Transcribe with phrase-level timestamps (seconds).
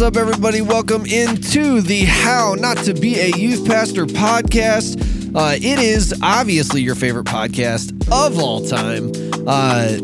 [0.00, 0.62] What's up, everybody?
[0.62, 4.96] Welcome into the How Not to Be a Youth Pastor podcast.
[5.36, 9.12] Uh, it is obviously your favorite podcast of all time.
[9.46, 9.98] Uh,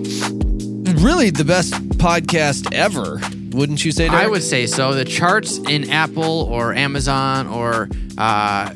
[1.02, 3.18] really, the best podcast ever,
[3.56, 4.09] wouldn't you say?
[4.09, 4.24] Derek?
[4.24, 4.92] I would say so.
[4.92, 7.88] The charts in Apple or Amazon or
[8.18, 8.74] uh,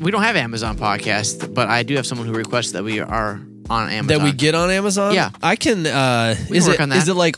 [0.00, 3.38] we don't have Amazon podcast, but I do have someone who requests that we are
[3.68, 4.06] on Amazon.
[4.06, 5.12] that we get on Amazon.
[5.12, 5.28] Yeah.
[5.42, 5.86] I can.
[5.86, 6.96] Uh, We is can it work on that.
[7.02, 7.36] is it like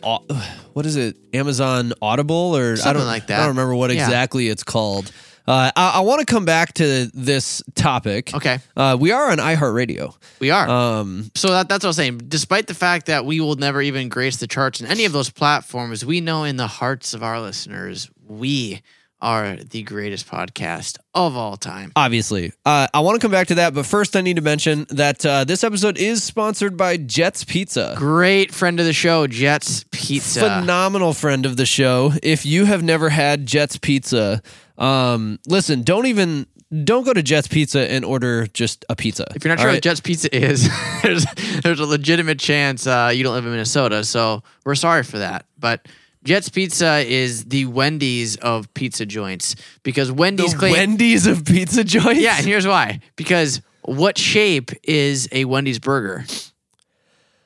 [0.77, 1.17] what is it?
[1.33, 3.39] Amazon Audible or I Something don't like that.
[3.41, 4.05] I don't remember what Yeah.
[4.05, 5.11] exactly it's called.
[5.49, 8.35] Uh, I, I want to come back to this topic.
[8.35, 10.15] Okay, Uh, we are on iHeartRadio.
[10.39, 10.69] we are.
[10.69, 12.19] Um, so that, that's what I was saying.
[12.29, 15.31] Despite the fact that we will never even grace the charts in any of those
[15.31, 18.83] platforms, we know in the hearts of our listeners, we
[19.21, 21.93] are the greatest podcast of all time.
[21.97, 24.87] obviously, uh, I want to come back to that, but first, I need to mention
[24.91, 27.95] that uh, this episode is sponsored by Jets Pizza.
[27.97, 30.41] Great friend of the show, Jets Pizza.
[30.41, 32.13] phenomenal friend of the show.
[32.23, 34.43] If you have never had Jets Pizza,
[34.79, 36.47] um, listen, don't even
[36.85, 39.25] don't go to Jets Pizza and order just a pizza.
[39.35, 39.75] If you're not sure right?
[39.75, 40.69] what Jets Pizza is,
[41.03, 41.25] there's
[41.63, 45.47] there's a legitimate chance uh, you don't live in Minnesota, so we're sorry for that.
[45.59, 45.87] But
[46.27, 51.85] Jets Pizza is the Wendy's of pizza joints because Wendy's the claim Wendy's of pizza
[51.85, 52.21] joints.
[52.21, 56.25] yeah, and here's why: because what shape is a Wendy's burger?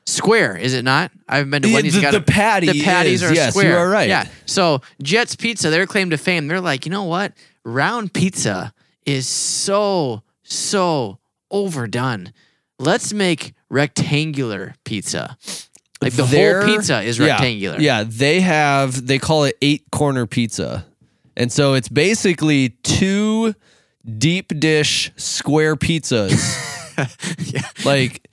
[0.07, 1.13] Square, is it not?
[1.29, 1.95] I've been to Wendy's.
[1.95, 3.79] the- got the patty The patties is- are yes, you square.
[3.79, 4.09] are right.
[4.09, 4.27] Yeah.
[4.47, 7.33] So Jets Pizza, their claim to fame, they're like, you know what?
[7.65, 8.73] Round pizza
[9.07, 11.19] is so so
[11.51, 12.33] overdone.
[12.79, 15.37] Let's make rectangular pizza.
[16.01, 17.81] Like the Their- whole pizza is yeah, rectangular.
[17.81, 20.87] Yeah, they have they call it eight corner pizza.
[21.37, 23.55] And so it's basically two
[24.19, 26.33] deep dish square pizzas
[27.85, 28.29] like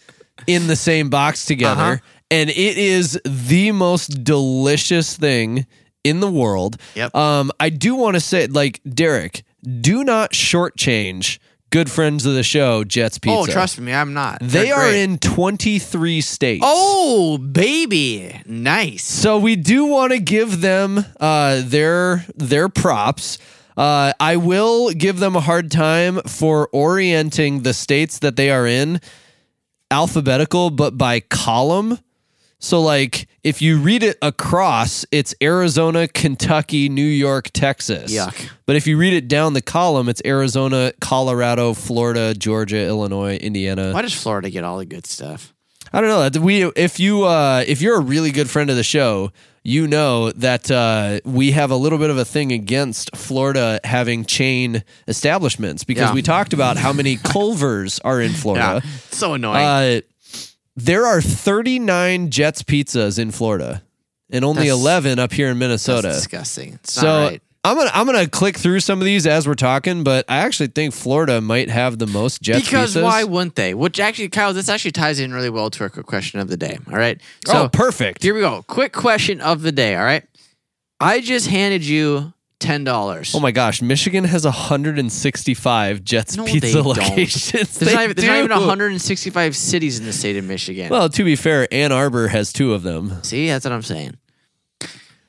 [0.48, 1.82] in the same box together.
[1.82, 1.98] Uh-huh.
[2.30, 5.66] And it is the most delicious thing
[6.04, 6.78] in the world.
[6.96, 7.16] Yep.
[7.16, 9.44] Um, I do want to say, like, Derek,
[9.82, 13.38] do not shortchange good friends of the show, Jets Pizza.
[13.38, 14.40] Oh, trust me, I'm not.
[14.40, 15.04] They They're are great.
[15.04, 16.64] in 23 states.
[16.66, 18.42] Oh, baby.
[18.46, 19.04] Nice.
[19.04, 23.38] So we do want to give them uh, their their props.
[23.76, 28.66] Uh, I will give them a hard time for orienting the states that they are
[28.66, 29.00] in
[29.92, 32.00] alphabetical, but by column.
[32.60, 38.12] So, like, if you read it across, it's Arizona, Kentucky, New York, Texas.
[38.14, 38.50] Yuck.
[38.66, 43.92] But if you read it down the column, it's Arizona, Colorado, Florida, Georgia, Illinois, Indiana.
[43.94, 45.54] Why does Florida get all the good stuff?
[45.94, 46.42] I don't know.
[46.42, 49.32] We if you uh, if you're a really good friend of the show,
[49.64, 54.26] you know that uh, we have a little bit of a thing against Florida having
[54.26, 56.14] chain establishments because Yeah.
[56.14, 58.82] we talked about how many Culvers are in Florida.
[58.84, 58.92] Yeah.
[59.12, 59.66] So annoying.
[59.66, 60.02] Uh,
[60.78, 63.84] there are 39 Jets pizzas in Florida
[64.30, 66.04] and only That's- 11 up here in Minnesota.
[66.10, 66.74] That's disgusting.
[66.76, 67.42] It's so not right.
[67.64, 70.68] I'm gonna I'm gonna click through some of these as we're talking, but I actually
[70.68, 73.04] think Florida might have the most Jets Because pizzas.
[73.04, 73.74] why wouldn't they?
[73.74, 76.56] Which actually, Kyle, this actually ties in really well to our quick question of the
[76.56, 76.78] day.
[76.90, 77.20] All right.
[77.48, 78.24] Oh, so oh, perfect.
[78.24, 78.64] here we go.
[78.68, 79.96] Quick question of the day.
[79.98, 80.24] All right.
[81.02, 83.34] I just handed you ten dollars.
[83.36, 86.86] Oh my gosh, Michigan has 165 Jets No, they pizza don't.
[86.98, 87.52] locations.
[87.52, 88.56] There's, They not even, there's not even do.
[88.60, 90.90] 165 cities in the state of Michigan.
[90.90, 93.24] Well, to be fair, Ann Arbor has two of them.
[93.24, 94.18] See, that's what I'm saying.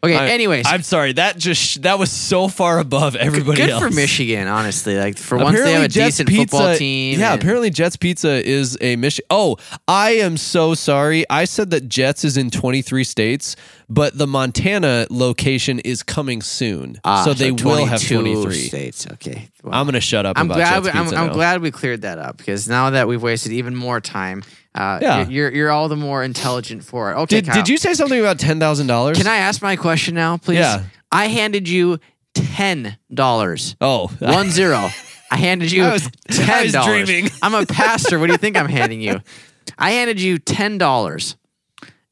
[0.03, 0.17] Okay.
[0.17, 3.83] I- anyways, I'm sorry that just that was so far above everybody good else.
[3.83, 4.47] for Michigan.
[4.47, 7.19] Honestly, like for once they have a Jets decent pizza, football team.
[7.19, 9.27] Yeah, and- apparently Jets Pizza is a Michigan.
[9.31, 9.57] Oh,
[9.89, 11.29] I am so sorry.
[11.29, 13.57] I said that Jets is in 23 states,
[13.89, 18.53] but the Montana location is coming soon, Ah, so they will have 23.
[18.55, 19.07] states.
[19.15, 19.49] Okay.
[19.65, 20.85] Well, I'm gonna shut up I'm about glad.
[20.85, 23.75] Jets We, I'm, I'm glad we cleared that up because now that we've wasted even
[23.75, 25.29] more time, uh, Yeah.
[25.29, 27.15] you're, you're all the more intelligent for it.
[27.17, 29.17] Okay, Did, Kyle, did you say something about ten thousand dollars?
[29.19, 30.59] Can I ask my question now, please?
[30.59, 30.85] Yeah.
[31.11, 31.99] I handed you
[32.35, 33.77] ten dollars.
[33.81, 34.89] Oh, One zero.
[35.31, 37.11] I handed you I was- ten dollars.
[37.43, 38.19] I'm a pastor.
[38.19, 39.21] What do you think I'm handing you?
[39.79, 41.37] I handed you ten dollars,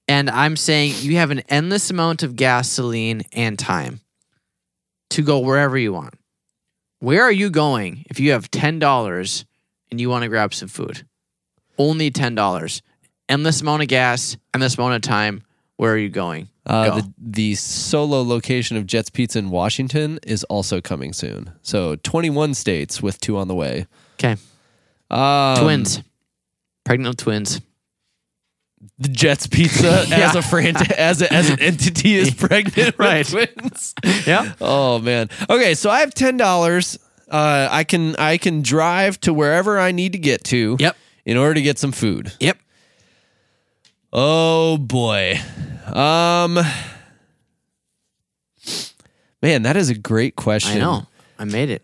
[0.08, 4.00] and I'm saying you have an endless amount of gasoline and time
[5.11, 6.14] to go wherever you want.
[6.99, 9.47] Where are you going if you have ten dollars
[9.91, 11.06] and you want to grab some food?
[11.78, 12.82] Only ten dollars.
[13.28, 15.43] Endless amount of gas, endless amount of time.
[15.76, 16.49] Where are you going?
[16.64, 16.96] Uh, Go.
[17.00, 21.50] the, the solo location of Jets Pizza in Washington is also coming soon.
[21.62, 23.87] So 21 states with two on the way.
[24.19, 24.37] Okay.
[25.11, 26.00] Um, twins.
[26.84, 27.61] Pregnant twins.
[28.99, 33.26] The Jets Pizza as a franchise, as, a, as an entity is pregnant Right.
[33.26, 33.94] twins.
[34.26, 34.52] Yeah.
[34.61, 35.29] Oh man.
[35.50, 36.99] Okay, so I have ten dollars.
[37.31, 40.76] Uh, I can I can drive to wherever I need to get to.
[40.79, 40.96] Yep.
[41.26, 42.32] In order to get some food.
[42.40, 42.56] Yep.
[44.12, 45.38] Oh boy.
[45.93, 46.58] Um
[49.43, 50.76] Man, that is a great question.
[50.78, 51.06] I know.
[51.38, 51.82] I made it.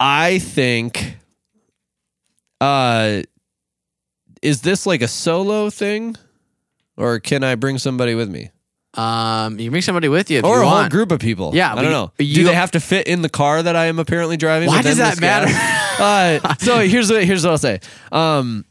[0.00, 1.16] I think
[2.60, 3.22] uh
[4.40, 6.16] is this like a solo thing?
[6.96, 8.50] Or can I bring somebody with me?
[8.94, 11.52] Um, you can bring somebody with you if or you a whole group of people.
[11.54, 12.12] Yeah, I don't you- know.
[12.16, 14.66] but Do they have to fit in the car that I am apparently driving?
[14.68, 15.46] Why does that matter?
[16.42, 17.80] uh, so here's what here's what I'll say.
[18.10, 18.64] Um,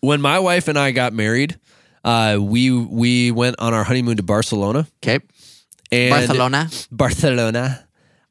[0.00, 1.58] when my wife and I got married,
[2.04, 5.20] uh, we we went on our honeymoon to Barcelona Okay.
[5.92, 6.70] and Barcelona.
[6.90, 7.82] Barcelona.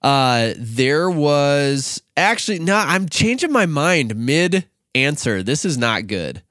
[0.02, 2.76] Uh, there was actually no.
[2.76, 5.42] I'm changing my mind mid answer.
[5.44, 6.42] This is not good.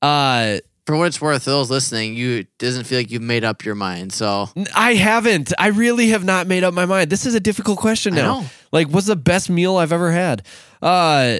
[0.00, 3.76] Uh, For what it's worth, those listening, you doesn't feel like you've made up your
[3.76, 4.12] mind.
[4.12, 5.52] So I haven't.
[5.58, 7.08] I really have not made up my mind.
[7.08, 8.46] This is a difficult question now.
[8.72, 10.44] Like, what's the best meal I've ever had?
[10.82, 11.38] Uh,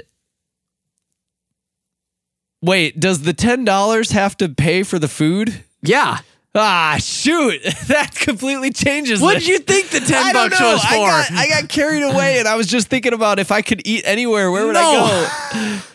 [2.63, 5.65] wait, does the ten dollars have to pay for the food?
[5.83, 6.19] yeah.
[6.55, 7.63] Ah, shoot!
[7.87, 9.21] That completely changes.
[9.23, 9.47] What this.
[9.47, 10.91] did you think the ten I bucks was for?
[10.91, 13.87] I got, I got carried away, and I was just thinking about if I could
[13.87, 15.81] eat anywhere, where would I go?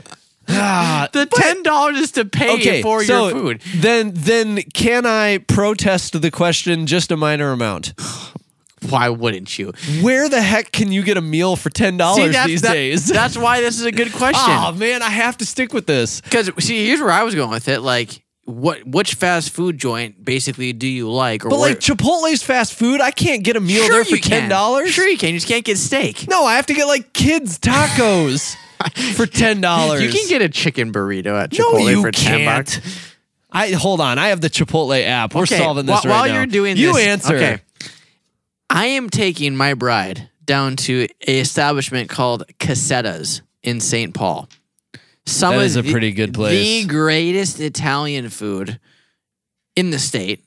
[0.49, 3.61] Ah, the ten dollars is to pay okay, for so your food.
[3.75, 7.93] Then, then can I protest the question just a minor amount?
[8.89, 9.73] Why wouldn't you?
[10.01, 13.07] Where the heck can you get a meal for ten dollars these that- days?
[13.09, 14.43] That's why this is a good question.
[14.53, 16.21] Oh man, I have to stick with this.
[16.21, 17.81] Because see, here's where I was going with it.
[17.81, 21.43] Like, what which fast food joint basically do you like?
[21.45, 24.47] Or But like Chipotle's fast food, I can't get a meal Sure there for ten
[24.47, 24.89] dollars.
[24.91, 25.29] Sure you can.
[25.33, 26.27] You just can't get steak.
[26.29, 28.55] No, I have to get like kids tacos
[29.15, 30.01] for ten dollars.
[30.03, 32.65] You can get a chicken burrito at no, Chipotle you for ten can't.
[32.67, 33.11] bucks.
[33.51, 34.19] I hold on.
[34.19, 35.33] I have the Chipotle app.
[35.33, 36.35] We're Okay, solving this wh- right while now.
[36.35, 37.35] you're doing you this, answer.
[37.35, 37.61] Okay.
[38.69, 44.13] I am taking my bride down to a establishment called Cossetta's in St.
[44.13, 44.49] Paul.
[45.25, 46.83] Some That of a the- pretty good place.
[46.83, 48.79] The greatest Italian food
[49.75, 50.43] in the state.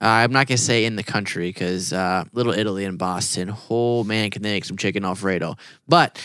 [0.00, 3.54] Uh, I'm not gonna say in the country because uh, Little Italy in Boston.
[3.70, 5.56] Oh man, can they make some chicken Alfredo?
[5.86, 6.18] But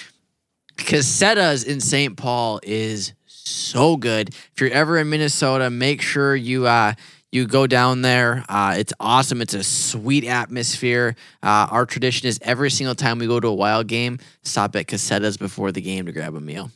[0.77, 2.17] Cossetta's in St.
[2.17, 4.29] Paul is so good.
[4.29, 6.93] If you're ever in Minnesota, make sure you uh,
[7.31, 8.45] you go down there.
[8.47, 9.41] Uh, it's awesome.
[9.41, 11.15] It's a sweet atmosphere.
[11.43, 14.87] Uh, our tradition is every single time we go to a wild game, stop at
[14.87, 16.71] Cossetta's before the game to grab a meal.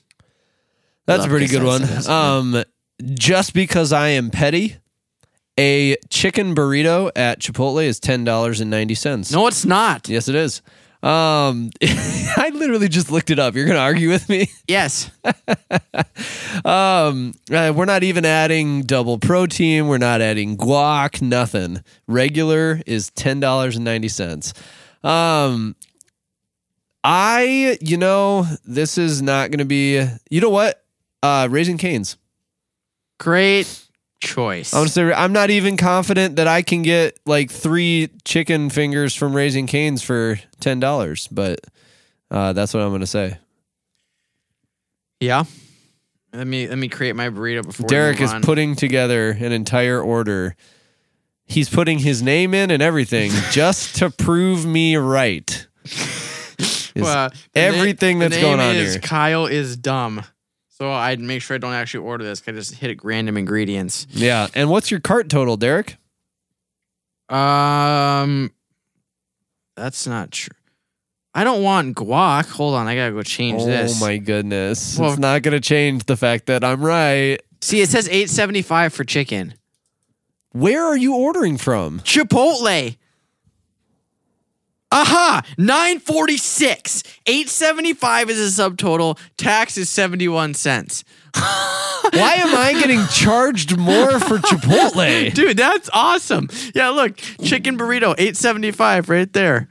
[1.06, 1.84] That's a pretty good one.
[2.08, 2.64] Um,
[3.14, 4.78] just because I am petty,
[5.58, 9.32] a chicken burrito at Chipotle is ten dollars and ninety cents.
[9.32, 10.08] No, it's not.
[10.08, 10.62] Yes, it is.
[11.04, 13.56] Um, I literally just looked it up.
[13.56, 14.48] You're gonna argue with me?
[14.68, 15.12] Yes.
[16.64, 19.88] Um, uh, we're not even adding double protein.
[19.88, 21.22] We're not adding guac.
[21.22, 21.84] Nothing.
[22.08, 24.54] Regular is ten dollars and ninety cents.
[25.04, 25.76] Um,
[27.04, 30.06] I, you know, this is not going to be.
[30.30, 30.84] You know what?
[31.24, 32.16] Uh, Raising Cane's.
[33.20, 33.68] Great
[34.22, 34.74] choice.
[34.74, 38.70] I want to say I'm not even confident that I can get like three chicken
[38.70, 41.60] fingers from Raising Cane's for ten dollars, but
[42.30, 43.38] uh, that's what I'm going to say.
[45.20, 45.44] yeah.
[46.34, 50.56] Let me let me create my burrito before Derek is putting together an entire order.
[51.46, 55.68] He's putting his name in and everything just to prove me right.
[56.94, 59.02] Well, everything the that's going name on is here.
[59.02, 60.24] Kyle is dumb.
[60.82, 62.42] So I'd make sure I don't actually order this.
[62.48, 64.08] I just hit random ingredients.
[64.10, 64.48] Yeah.
[64.56, 65.98] And what's your cart total, Derek?
[67.30, 68.52] Um,
[69.76, 70.56] that's not true.
[71.36, 72.50] I don't want guac.
[72.50, 74.02] Hold on, I gotta go change this.
[74.02, 74.98] oh my goodness.
[74.98, 77.40] Well- it's not going to change the fact that I'm right.
[77.62, 79.54] See, it says eight seventy five for chicken.
[80.54, 82.00] Where are you ordering from?
[82.00, 82.98] Chipotle.
[84.92, 85.42] Aha!
[85.58, 87.04] 946.
[87.26, 89.18] 875 is a subtotal.
[89.38, 91.04] Tax is 71 cents.
[91.34, 95.34] Why am I getting charged more for Chipotle?
[95.34, 96.50] Dude, that's awesome.
[96.76, 99.70] Yeah, look, chicken burrito, 875 right there.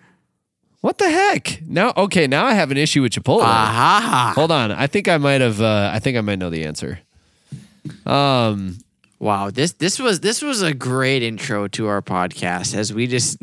[0.81, 1.61] What the heck?
[1.67, 3.43] Now, okay, now I have an issue with Chipotle.
[3.43, 4.33] Aha.
[4.35, 5.61] Hold on, I think I might have.
[5.61, 7.01] Uh, I think I might know the answer.
[8.07, 8.79] Um,
[9.21, 13.37] Wow, this this was this was a great intro to our podcast as we just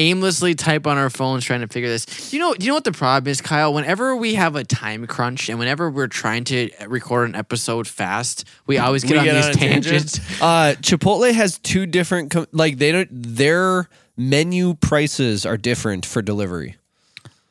[0.00, 2.32] aimlessly type on our phones trying to figure this.
[2.32, 3.72] You know, you know what the problem is, Kyle?
[3.74, 8.44] Whenever we have a time crunch and whenever we're trying to record an episode fast,
[8.66, 9.84] we always get we on get these on a tangent.
[9.84, 10.20] tangents.
[10.42, 12.30] Uh, Chipotle has two different.
[12.30, 13.08] Com- like they don't.
[13.10, 16.76] Their menu prices are different for delivery.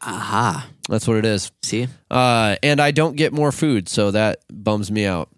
[0.02, 0.68] Aha.
[0.88, 1.52] That's what it is.
[1.62, 1.88] See?
[2.10, 5.30] Uh, and I don't get more food, so that bums me out.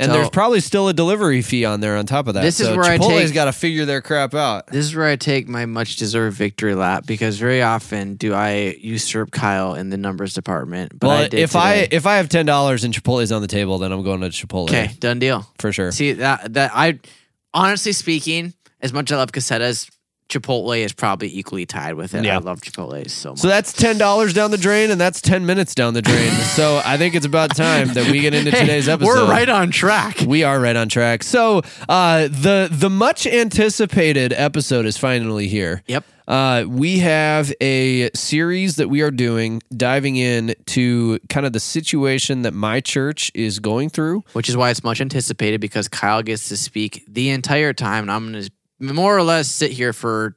[0.00, 2.42] And So- there's probably still a delivery fee on there on top of that.
[2.42, 4.66] This is so where I Chipotle's take- got to figure their crap out.
[4.68, 8.76] This is where I take my much deserved victory lap because very often do I
[8.80, 10.98] usurp Kyle in the numbers department.
[10.98, 13.78] But Well, did if I if I have ten dollars and Chipotle's on the table,
[13.78, 15.46] then I'm going to Chipotle Okay, done deal.
[15.58, 15.92] for sure.
[15.92, 16.98] See that that I
[17.52, 19.90] honestly speaking, as much as I love Cossetta's,
[20.30, 22.24] Chipotle is probably equally tied with it.
[22.24, 22.36] Yeah.
[22.36, 23.38] I love Chipotle so much.
[23.38, 26.30] So that's ten dollars down the drain, and that's ten minutes down the drain.
[26.54, 29.08] so I think it's about time that we get into Hey, today's episode.
[29.08, 30.20] We're right on track.
[30.26, 31.22] We are right on track.
[31.22, 35.82] So uh, the the much anticipated episode is finally here.
[35.86, 36.04] Yep.
[36.28, 41.58] Uh, we have a series that we are doing, diving in to kind of the
[41.58, 44.22] situation that my church is going through.
[44.32, 48.12] Which is why it's much anticipated because Kyle gets to speak the entire time, and
[48.12, 50.36] I'm going to more or less sit here for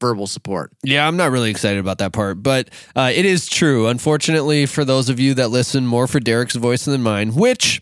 [0.00, 0.72] verbal support.
[0.82, 3.86] Yeah, I'm not really excited about that part, but uh, it is true.
[3.86, 7.80] Unfortunately, for those of you that listen more for Derek's voice than mine, which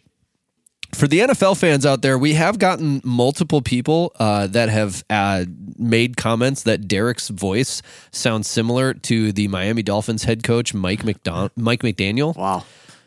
[0.95, 5.45] for the NFL fans out there, we have gotten multiple people uh, that have uh,
[5.79, 7.81] made comments that Derek's voice
[8.11, 12.65] sounds similar to the Miami Dolphins head coach Mike McDon- Mike McDaniel, Wow.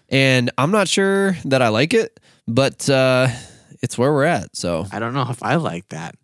[0.09, 3.27] and I'm not sure that I like it, but uh,
[3.81, 4.55] it's where we're at.
[4.55, 6.15] So I don't know if I like that.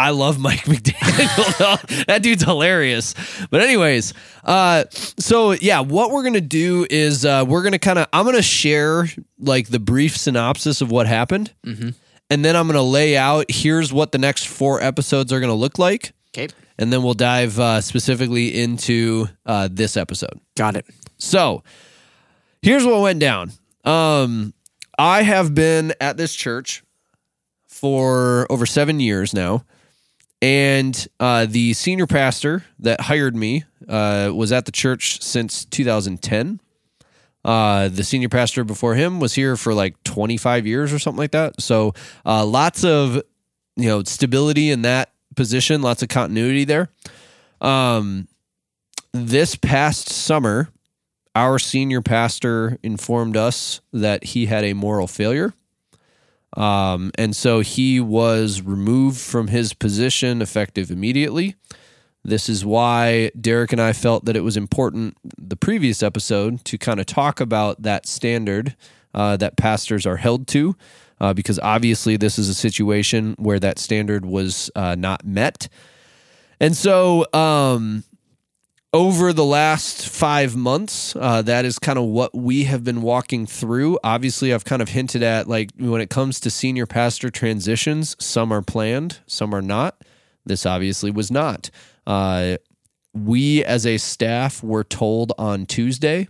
[0.00, 2.06] I love Mike McDaniel.
[2.06, 3.14] that dude's hilarious.
[3.50, 4.14] But anyways,
[4.44, 8.40] uh, so yeah, what we're gonna do is uh, we're gonna kind of I'm gonna
[8.42, 13.92] share like the brief synopsis of what happened, and then I'm gonna lay out here's
[13.92, 16.48] what the next four episodes are gonna look like, Okay.
[16.78, 20.38] and then we'll dive uh, specifically into uh, this episode.
[20.56, 20.86] Got it.
[21.18, 21.64] So
[22.62, 23.50] here's what went down.
[23.84, 24.54] Um,
[24.96, 26.84] I have been at this church
[27.66, 29.64] for over seven years now.
[30.40, 36.60] And uh, the senior pastor that hired me uh, was at the church since 2010.
[37.44, 41.30] Uh, the senior pastor before him was here for like 25 years or something like
[41.32, 41.60] that.
[41.60, 41.94] So
[42.26, 43.16] uh, lots of
[43.76, 46.90] you know stability in that position, lots of continuity there.
[47.60, 48.28] Um,
[49.12, 50.68] this past summer,
[51.34, 55.54] our senior pastor informed us that he had a moral failure.
[56.58, 61.54] Um, and so he was removed from his position effective immediately.
[62.24, 66.76] This is why Derek and I felt that it was important the previous episode to
[66.76, 68.76] kind of talk about that standard
[69.14, 70.76] uh, that pastors are held to,
[71.20, 75.68] uh, because obviously this is a situation where that standard was uh, not met.
[76.60, 78.02] And so, um,
[78.92, 83.46] over the last five months, uh, that is kind of what we have been walking
[83.46, 83.98] through.
[84.02, 88.52] Obviously, I've kind of hinted at like when it comes to senior pastor transitions, some
[88.52, 90.02] are planned, some are not.
[90.46, 91.70] This obviously was not.
[92.06, 92.56] Uh,
[93.12, 96.28] we as a staff were told on Tuesday.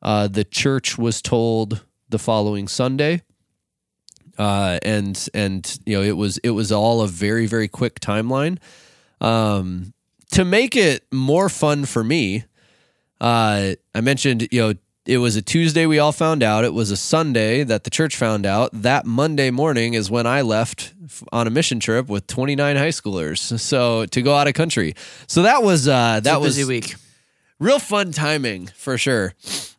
[0.00, 3.22] Uh, the church was told the following Sunday.
[4.38, 8.58] Uh, and and you know it was it was all a very very quick timeline.
[9.20, 9.94] Um,
[10.32, 12.44] to make it more fun for me,
[13.20, 14.74] uh, I mentioned, you know,
[15.06, 16.64] it was a Tuesday we all found out.
[16.64, 18.70] It was a Sunday that the church found out.
[18.72, 20.92] That Monday morning is when I left
[21.32, 23.58] on a mission trip with 29 high schoolers.
[23.60, 24.94] So to go out of country.
[25.28, 26.96] So that was uh, that was busy week.
[27.60, 29.32] real fun timing for sure.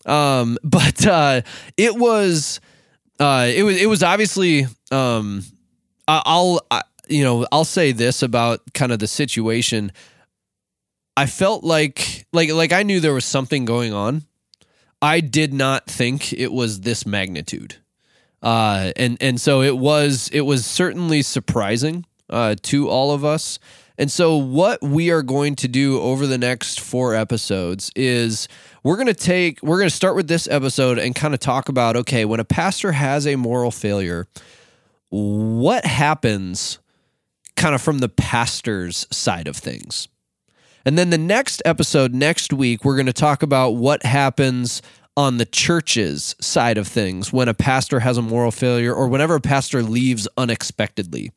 [0.06, 1.42] Um, but uh,
[1.76, 2.62] it was
[3.20, 5.44] uh, it was it was obviously um,
[6.08, 9.92] I- I'll I, you know I'll say this about kind of the situation.
[11.18, 14.22] I felt like like like I knew there was something going on.
[15.02, 17.78] I did not think it was this magnitude.
[18.44, 23.58] Uh, and and so it was it was certainly surprising uh, to all of us.
[23.98, 28.48] And so what we are going to do over the next four episodes is
[28.84, 31.68] we're going to take we're going to start with this episode and kind of talk
[31.68, 34.28] about okay when a pastor has a moral failure,
[35.10, 36.78] what happens
[37.56, 40.08] kind of from the pastor's side of things.
[40.88, 44.82] And then the next episode next week, we're going to talk about what happens
[45.18, 49.36] on the church's side of things when a pastor has a moral failure or whenever
[49.36, 51.34] a pastor leaves unexpectedly.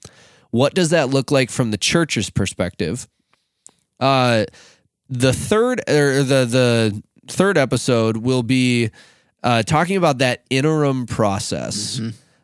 [0.52, 3.08] What does that look like from the church's perspective?
[3.98, 4.44] Uh,
[5.08, 8.90] the third or the the third episode will be
[9.42, 11.98] uh, talking about that interim process.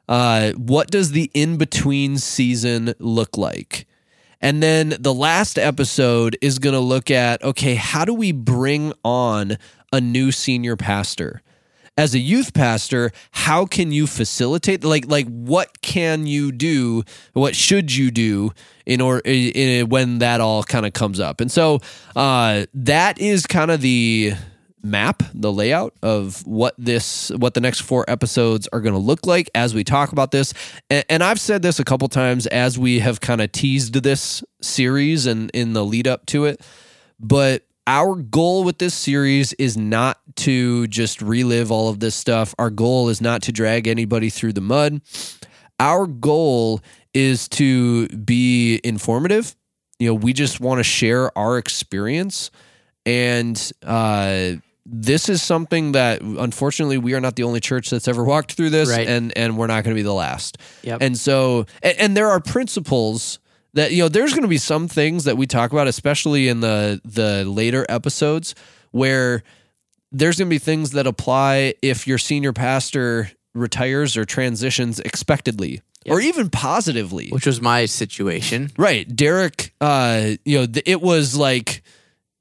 [0.09, 3.87] Uh, what does the in between season look like?
[4.41, 8.93] And then the last episode is going to look at okay, how do we bring
[9.05, 9.57] on
[9.93, 11.43] a new senior pastor?
[11.99, 17.05] As a youth pastor, how can you facilitate like like what can you do?
[17.33, 18.53] What should you do
[18.85, 21.41] in or in, in, when that all kind of comes up?
[21.41, 21.81] And so
[22.15, 24.35] uh, that is kind of the
[24.87, 29.27] map, the layout of what this, what the next four episodes are going to look
[29.27, 30.55] like as we talk about this.
[30.89, 34.43] And, and I've said this a couple times as we have kind of teased this
[34.61, 36.61] series and in the lead up to it.
[37.21, 42.55] But our goal with this series is not to just relive all of this stuff.
[42.59, 45.01] Our goal is not to drag anybody through the mud.
[45.79, 46.81] Our goal
[47.13, 49.55] is to be informative
[49.99, 52.51] you know, we just want to share our experience.
[53.05, 54.53] And uh,
[54.89, 58.71] this is something that unfortunately we are not the only church that's ever walked through
[58.71, 59.07] this, Right.
[59.09, 60.59] and and we're not going to be the last.
[60.83, 60.99] Yep.
[61.03, 63.39] And so, and, and there are principles
[63.75, 64.09] that you know.
[64.09, 67.85] There's going to be some things that we talk about, especially in the the later
[67.89, 68.55] episodes,
[68.93, 69.43] where
[70.13, 75.81] there's going to be things that apply if your senior pastor retires or transitions expectedly
[76.09, 77.29] or even positively.
[77.31, 78.71] which was my situation.
[78.79, 79.05] Right.
[79.15, 81.83] Derek, uh, you know, th- it was like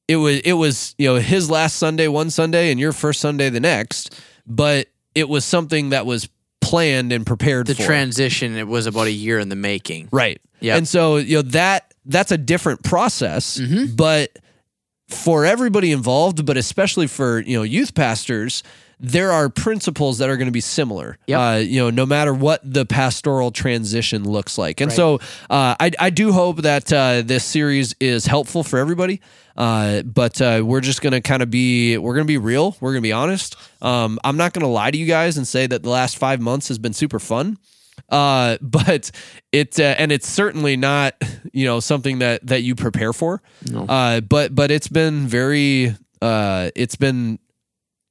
[0.08, 3.50] it was it was, you know, his last Sunday one Sunday and your first Sunday
[3.50, 6.30] the next, but it was something that was
[6.62, 7.84] planned and prepared The for.
[7.84, 10.10] transition it was about a year in the making.
[10.12, 10.42] Right.
[10.62, 13.96] Yeah, And so, you know, that that's a different process, Mm-hmm.
[13.96, 14.38] but
[15.10, 18.64] for everybody involved, but especially for, you know, youth pastors,
[19.00, 21.18] there are principles that are going to be similar.
[21.28, 21.40] Yep.
[21.40, 24.82] Uh, you know, no matter what the pastoral transition looks like.
[24.82, 25.16] And so
[25.50, 29.22] uh, I, I do hope that uh, this series is helpful for everybody.
[29.58, 32.76] Uh, but uh, we're just going to kind of be, we're going to be real.
[32.80, 33.56] We're going to be honest.
[33.82, 36.42] Um, I'm not going to lie to you guys and say that the last five
[36.42, 37.58] months has been super fun
[38.10, 39.10] uh but
[39.54, 41.16] it uh, and it's certainly not
[41.54, 43.86] you know something that that you prepare for No.
[43.86, 47.40] uh but but it's been very uh it's been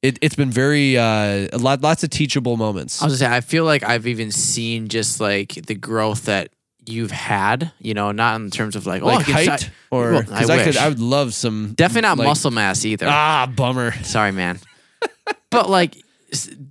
[0.05, 3.37] it, it's been very uh a lot lots of teachable moments I was gonna say,
[3.37, 6.51] I feel like I've even seen just like the growth that
[6.87, 9.69] you've had, you know, not in terms of like, oh, I like can height si-
[9.91, 13.07] or Well, I I, could i would love some definitely not like- muscle mass either.
[13.09, 14.59] ah bummer Sorry, man.
[15.51, 15.97] but like,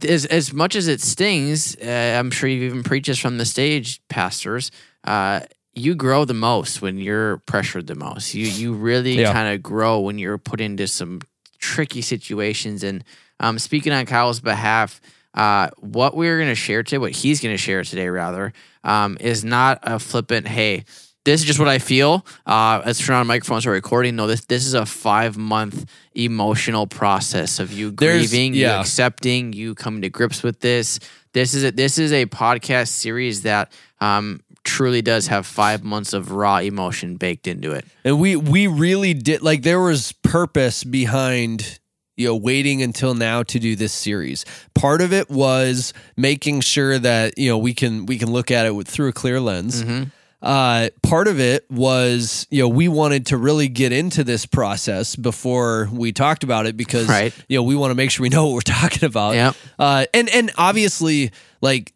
[0.07, 3.45] as as much as it stings, uh, I'm sure you've even preached this from the
[3.45, 4.69] stage, pastors.
[5.03, 5.39] Uh,
[5.73, 8.33] you grow the most when you're pressured the most.
[8.35, 9.31] You you really Yeah.
[9.33, 11.21] kind of grow when you're put into some
[11.59, 12.83] tricky situations.
[12.83, 13.03] And
[13.39, 15.01] um, speaking on Kyle's behalf,
[15.33, 18.53] uh, what we're going to share today, what he's going to share today, rather,
[18.83, 20.47] um, is not a flippant.
[20.47, 20.83] Hey,
[21.25, 22.25] this is just what I feel.
[22.45, 24.15] Uh, let's turn on microphones are recording.
[24.15, 29.53] No, this this is a five month emotional process of you There's- grieving, you accepting,
[29.53, 30.99] you coming to grips with this.
[31.33, 36.13] This is a, this is a podcast series that um, truly does have five months
[36.13, 37.85] of raw emotion baked into it.
[38.03, 41.79] and we we really did like there was purpose behind
[42.17, 44.45] you know waiting until now to do this series
[44.75, 48.65] part of it was making sure that you know we can we can look at
[48.65, 50.03] it with, through a clear lens Mm-hmm.
[50.41, 55.15] uh, part of it was you know we wanted to really get into this process
[55.15, 57.33] before we talked about it because Right.
[57.47, 59.55] you know we want to make sure we know what we're talking about Yep.
[59.79, 61.93] uh, and and obviously like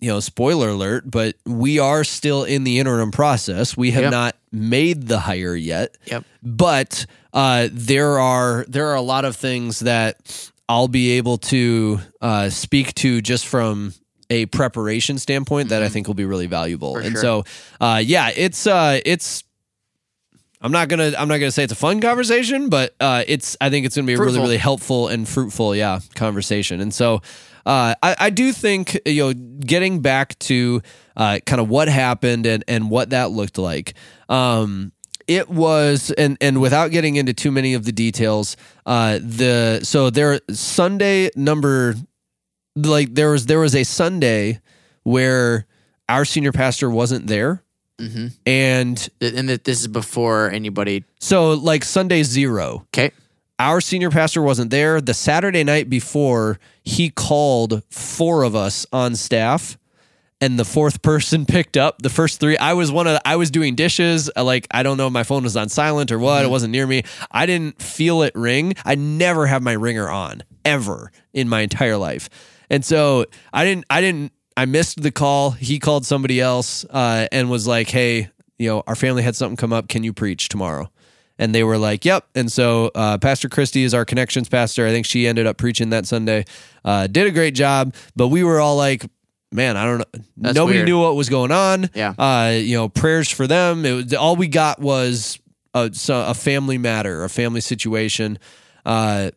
[0.00, 4.10] you know spoiler alert but we are still in the interim process we have Yep.
[4.10, 6.24] not made the hire yet Yep.
[6.42, 12.00] but uh, there are there are a lot of things that I'll be able to
[12.20, 13.94] uh, speak to just from
[14.30, 16.94] a preparation standpoint that I think will be really valuable.
[16.94, 17.00] Mm-hmm.
[17.00, 17.22] For and sure.
[17.22, 17.44] so,
[17.80, 19.44] uh, yeah, it's uh, it's.
[20.60, 23.70] I'm not gonna I'm not gonna say it's a fun conversation, but uh, it's I
[23.70, 26.80] think it's gonna be a really really helpful and fruitful yeah conversation.
[26.80, 27.22] And so
[27.64, 30.82] uh, I, I do think you know getting back to
[31.16, 33.94] uh, kind of what happened and and what that looked like.
[34.28, 34.92] Um,
[35.28, 40.10] it was and and without getting into too many of the details, uh, the so
[40.10, 41.94] there Sunday number
[42.74, 44.60] like there was there was a Sunday
[45.04, 45.66] where
[46.08, 47.62] our senior pastor wasn't there,
[47.98, 48.26] Mm-hmm.
[48.46, 51.04] and And that this is before anybody.
[51.20, 53.10] so like Sunday zero, Okay.
[53.58, 55.00] our senior pastor wasn't there.
[55.00, 59.76] The Saturday night before, he called four of us on staff,
[60.40, 62.56] and the fourth person picked up the first three.
[62.56, 63.20] I was one of.
[63.24, 64.30] I was doing dishes.
[64.36, 66.44] Like I don't know, if my phone was on silent or what.
[66.44, 67.02] It wasn't near me.
[67.30, 68.74] I didn't feel it ring.
[68.84, 72.28] I never have my ringer on ever in my entire life,
[72.70, 73.84] and so I didn't.
[73.90, 74.32] I didn't.
[74.56, 75.52] I missed the call.
[75.52, 79.56] He called somebody else uh, and was like, "Hey, you know, our family had something
[79.56, 79.88] come up.
[79.88, 80.90] Can you preach tomorrow?"
[81.40, 84.86] And they were like, "Yep." And so uh, Pastor Christie is our connections pastor.
[84.86, 86.44] I think she ended up preaching that Sunday.
[86.84, 89.04] Uh, did a great job, but we were all like,
[89.52, 90.88] "Man, I don't know." That's Nobody weird.
[90.88, 91.90] knew what was going on.
[91.94, 92.14] Yeah.
[92.18, 93.84] Uh, you know, prayers for them.
[93.84, 95.38] It was all we got was
[95.74, 98.38] a, a family matter, a family situation.
[98.86, 99.30] Uh,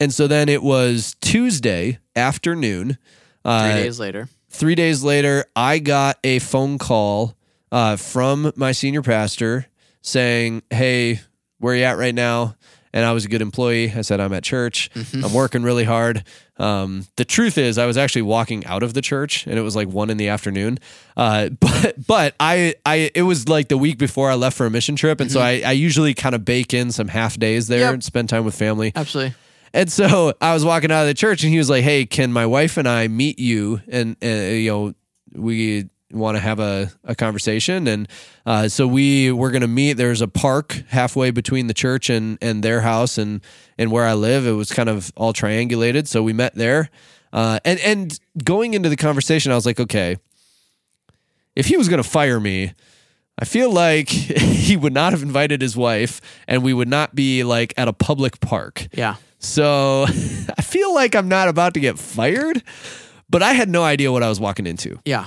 [0.00, 2.98] and so then it was Tuesday afternoon.
[3.44, 4.28] Three Uh, days later.
[4.50, 7.34] three days later, I got a phone call
[7.70, 9.66] uh, from my senior pastor
[10.02, 11.20] saying, Hey,
[11.58, 12.56] where are you at right now?
[12.96, 13.92] And I was a good employee.
[13.94, 14.88] I said, I'm at church.
[15.22, 16.24] I'm working really hard.
[16.56, 19.76] Um, the truth is, I was actually walking out of the church and it was
[19.76, 20.78] like one in the afternoon.
[21.14, 24.70] Uh, but but I, I it was like the week before I left for a
[24.70, 25.20] mission trip.
[25.20, 27.92] And so I, I usually kind of bake in some half days there Yep.
[27.94, 28.92] and spend time with family.
[28.96, 29.34] Absolutely.
[29.74, 32.32] And so I was walking out of the church, and he was like, "Hey, can
[32.32, 34.94] my wife and I meet you?" And uh, you know,
[35.34, 37.86] we want to have a, a conversation.
[37.86, 38.08] And
[38.44, 39.94] uh, so we were going to meet.
[39.94, 43.40] There's a park halfway between the church and, and their house and,
[43.78, 44.46] and where I live.
[44.46, 46.06] It was kind of all triangulated.
[46.06, 46.90] So we met there.
[47.32, 50.16] Uh, and, and going into the conversation, I was like, okay,
[51.54, 52.72] if he was going to fire me,
[53.38, 57.44] I feel like he would not have invited his wife and we would not be
[57.44, 58.88] like at a public park.
[58.92, 59.16] Yeah.
[59.38, 60.04] So
[60.58, 62.62] I feel like I'm not about to get fired,
[63.28, 64.98] but I had no idea what I was walking into.
[65.04, 65.26] Yeah.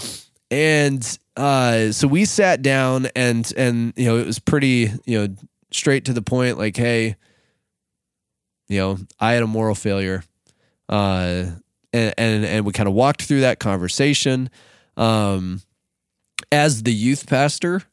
[0.51, 5.35] And uh, so we sat down and and you know it was pretty you know
[5.71, 7.15] straight to the point like hey
[8.67, 10.23] you know I had a moral failure
[10.89, 11.45] uh
[11.93, 14.49] and and, and we kind of walked through that conversation
[14.97, 15.61] um
[16.51, 17.83] as the youth pastor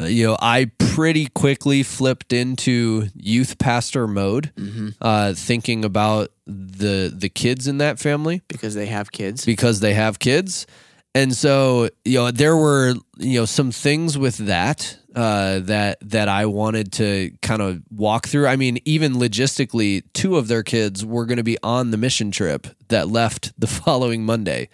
[0.00, 4.52] uh, you know I pretty quickly flipped into youth pastor mode
[5.00, 9.44] uh thinking about the the kids in that family Because they have kids.
[9.44, 10.66] because they have kids.
[11.14, 16.28] And so, you know, there were, you know, some things with that uh, that that
[16.28, 18.48] I wanted to kind of walk through.
[18.48, 22.32] I mean, even logistically, two of their kids were going to be on the mission
[22.32, 24.68] trip that left the following Monday.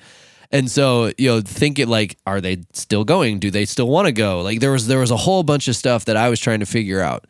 [0.50, 3.38] And so, you know, think it like, are they still going?
[3.38, 4.40] Do they still want to go?
[4.40, 6.66] Like there was there was a whole bunch of stuff that I was trying to
[6.66, 7.26] figure out.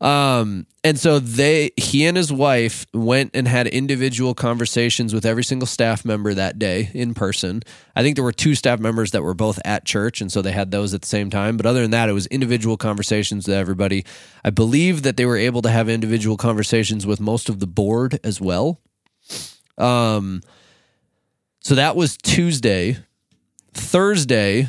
[0.00, 5.42] Um, and so they, he and his wife went and had individual conversations with every
[5.42, 7.62] single staff member that day in person.
[7.96, 10.52] I think there were two staff members that were both at church, and so they
[10.52, 11.56] had those at the same time.
[11.56, 14.04] But other than that, it was individual conversations with everybody.
[14.44, 18.20] I believe that they were able to have individual conversations with most of the board
[18.22, 18.78] as well.
[19.78, 20.42] Um,
[21.60, 22.98] so that was Tuesday.
[23.72, 24.68] Thursday,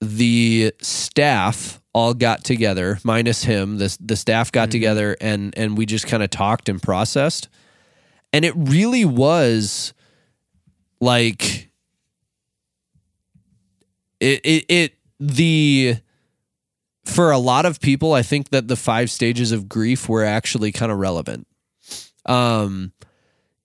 [0.00, 3.78] the staff all got together, minus him.
[3.78, 7.48] The the staff got together and and we just kind of talked and processed.
[8.32, 9.94] And it really was
[11.00, 11.70] like
[14.20, 15.96] it it, it the
[17.04, 20.72] for a lot of people, I think that the five stages of grief were actually
[20.72, 21.46] kind of relevant.
[22.26, 22.92] Um,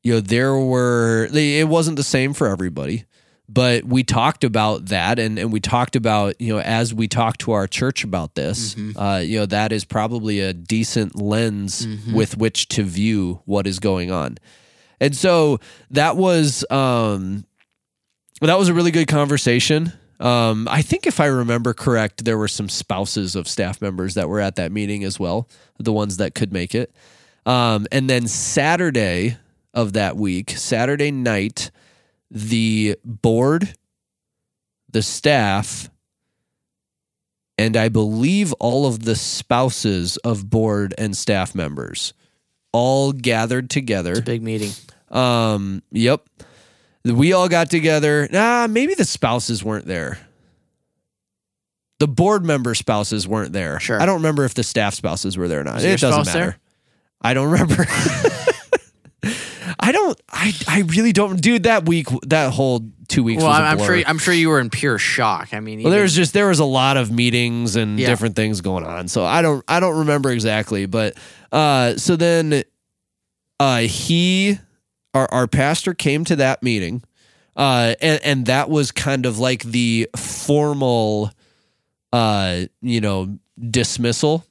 [0.02, 3.06] you know, there were it wasn't the same for everybody
[3.54, 7.42] but we talked about that and, and we talked about you know as we talked
[7.42, 11.86] to our church about this uh, you know that is probably a decent lens
[12.16, 14.38] with which to view what is going on.
[15.00, 15.60] And so
[15.92, 17.46] that was um
[18.42, 19.92] that was a really good conversation.
[20.20, 24.30] Um i think if i remember correct there were some spouses of staff members that
[24.30, 26.94] were at that meeting as well the ones that could make it.
[27.46, 29.38] Um and then saturday
[29.74, 31.72] of that week saturday night
[32.34, 33.76] the board,
[34.90, 35.90] the staff,
[37.58, 42.14] and I believe all of the spouses of board and staff members
[42.74, 44.20] all gathered together.
[44.22, 44.72] Big meeting.
[45.12, 46.28] Um, yep.
[47.06, 48.28] We all got together.
[48.32, 50.18] Nah, maybe the spouses weren't there.
[52.00, 53.80] The board member spouses weren't there.
[53.80, 54.02] Sure.
[54.02, 55.76] I don't remember if the staff spouses were there or not.
[55.76, 56.40] Was it your doesn't spouse matter.
[56.40, 56.60] there?
[57.22, 57.86] I don't remember.
[59.86, 60.20] I don't.
[60.30, 61.42] I I really don't.
[61.42, 63.86] Dude, that week, that whole two weeks Well, was a I'm, blur.
[63.86, 64.04] sure.
[64.08, 65.54] I'm sure you were in pure shock.
[65.54, 68.08] I mean, well, even- there was just there was a lot of meetings and Yeah.
[68.08, 69.08] different things going on.
[69.10, 71.16] So I don't I don't remember exactly, but
[71.52, 72.64] uh, so then
[73.60, 74.58] uh, he
[75.14, 77.04] our our pastor came to that meeting,
[77.58, 81.30] uh, and and that was kind of like the formal,
[82.14, 83.38] uh, you know,
[83.70, 84.46] dismissal.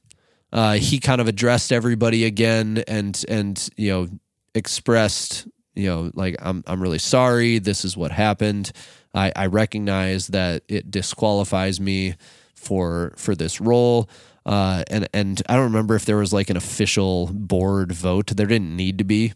[0.53, 4.09] Uh, he kind of addressed everybody again, and and you know
[4.55, 7.59] expressed you know like I'm I'm really sorry.
[7.59, 8.73] This is what happened.
[9.15, 12.15] I, I recognize that it disqualifies me
[12.55, 14.09] for for this role.
[14.45, 18.29] Uh, and and I don't remember if there was like an official board vote.
[18.29, 19.35] There didn't need to be,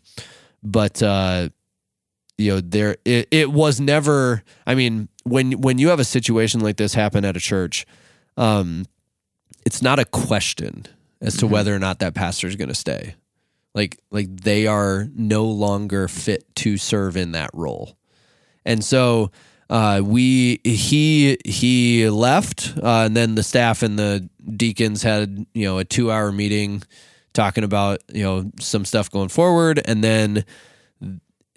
[0.62, 1.50] but uh,
[2.38, 4.42] you know there it, it was never.
[4.66, 7.86] I mean, when when you have a situation like this happen at a church,
[8.36, 8.86] um,
[9.64, 10.86] it's not a question
[11.20, 13.14] as to whether or not that pastor is going to stay.
[13.76, 17.96] Like like they are no longer fit to serve in that role.
[18.64, 19.30] And so
[19.70, 25.64] uh, we he he left, uh, and then the staff and the deacons had you
[25.66, 26.82] know a two hour meeting
[27.34, 30.44] talking about you know some stuff going forward, and then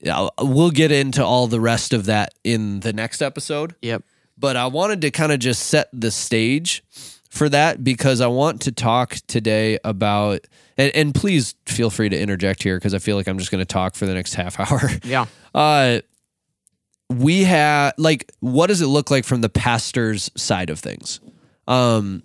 [0.05, 4.03] I'll- we'll get into all the rest of that in the next episode Yep.
[4.37, 6.83] but I wanted to kind of just set the stage
[7.29, 12.19] for that because I want to talk today about and, and please feel free to
[12.19, 14.59] interject here because I feel like I'm just going to talk for the next half
[14.71, 14.89] hour.
[15.03, 15.25] Yeah.
[15.53, 15.99] Uh,
[17.09, 21.19] we have like what does it look like from the pastor's side of things?
[21.67, 22.23] Um,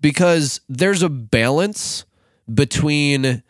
[0.00, 2.04] because there's a balance
[2.52, 3.42] between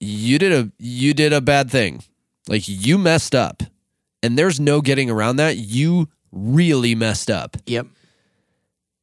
[0.00, 2.02] you did a you did a bad thing,
[2.48, 3.62] like you messed up,
[4.22, 5.56] and there's no getting around that.
[5.56, 7.56] You really messed up.
[7.66, 7.86] Yep.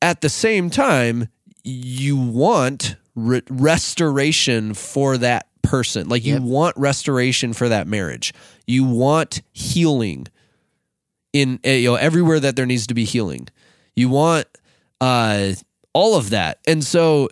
[0.03, 1.29] At the same time,
[1.63, 6.09] you want re- restoration for that person.
[6.09, 6.41] Like you Yep.
[6.43, 8.33] want restoration for that marriage.
[8.67, 10.27] You want healing
[11.31, 13.47] in uh, you know everywhere that there needs to be healing.
[13.95, 14.45] You want
[14.99, 15.53] uh
[15.93, 16.59] all of that.
[16.67, 17.29] And so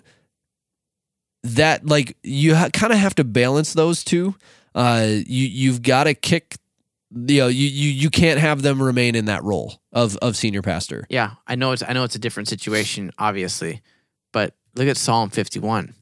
[1.44, 4.36] that like you ha- kind of have to balance those two.
[4.74, 6.56] Uh you you've got to kick
[7.14, 10.62] you know you, you you can't have them remain in that role of of senior
[10.62, 11.06] pastor.
[11.10, 13.82] Yeah, I know it's I know it's a different situation, obviously,
[14.32, 15.94] but look at Psalm 51.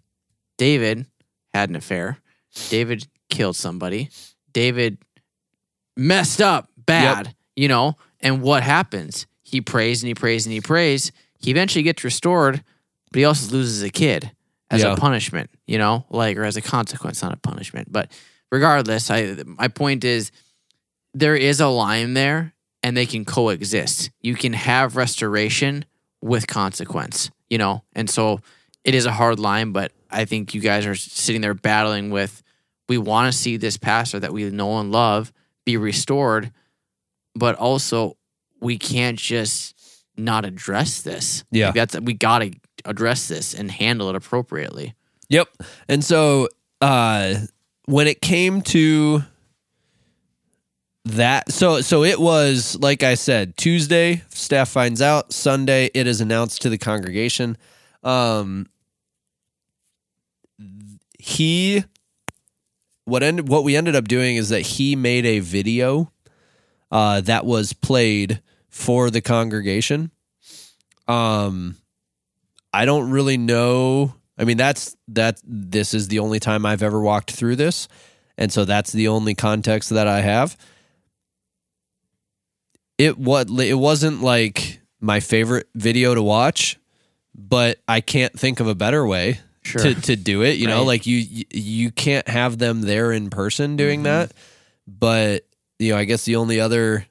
[0.57, 1.05] David
[1.53, 2.17] had an affair.
[2.69, 4.09] David killed somebody.
[4.53, 4.97] David
[5.97, 7.95] messed up bad, you know.
[8.21, 9.25] And what happens?
[9.41, 11.11] He prays and he prays and he prays.
[11.39, 12.63] He eventually gets restored,
[13.11, 14.31] but he also loses a kid
[14.69, 14.93] as Yeah.
[14.93, 17.91] a punishment, you know, like or as a consequence, not a punishment.
[17.91, 18.11] But
[18.51, 20.31] regardless, I my point is
[21.13, 24.11] there is a line there and they can coexist.
[24.21, 25.85] You can have restoration
[26.21, 27.83] with consequence, you know?
[27.93, 28.39] And so
[28.83, 32.41] it is a hard line, but I think you guys are sitting there battling with
[32.87, 35.31] we want to see this pastor that we know and love
[35.65, 36.51] be restored,
[37.35, 38.17] but also
[38.59, 39.75] we can't just
[40.17, 41.43] not address this.
[41.51, 41.67] Yeah.
[41.67, 42.51] Like, that's we got to
[42.85, 44.95] address this and handle it appropriately.
[45.29, 45.49] Yep.
[45.87, 46.47] And so
[46.81, 47.35] uh
[47.85, 49.23] when it came to
[51.11, 56.21] that so so it was like I said Tuesday staff finds out Sunday it is
[56.21, 57.57] announced to the congregation
[58.03, 58.67] um
[61.17, 61.83] he
[63.05, 66.11] what ended what we ended up doing is that he made a video
[66.91, 70.11] uh that was played for the congregation
[71.07, 71.75] um
[72.73, 74.13] I don't really know.
[74.37, 75.41] I mean, that's that.
[75.43, 77.87] This is the only time I've ever walked through this,
[78.37, 80.55] and so that's the only context that I have.
[82.99, 86.77] It what it wasn't like my favorite video to watch,
[87.33, 89.81] but I can't think of a better way Sure.
[89.81, 90.57] to to do it.
[90.57, 94.03] You know, like you you- can't have them there in person doing Mhm.
[94.03, 94.31] that,
[94.85, 95.45] but
[95.79, 97.05] you know, I guess the only other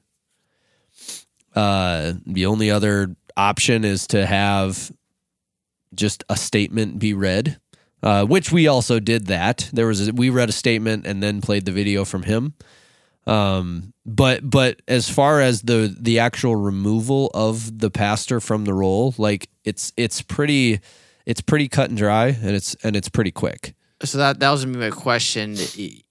[1.55, 4.91] uh the only other option is to have
[5.95, 7.59] just a statement be read,
[8.03, 9.67] uh, which we also did that.
[9.73, 12.53] There was a, we read a statement and then played the video from him.
[13.29, 18.73] Um, but but as far as the the actual removal of the pastor from the
[18.73, 20.79] role, like it's it's pretty
[21.25, 23.75] it's pretty cut and dry and it's and it's pretty quick.
[24.03, 25.55] so that that was my question.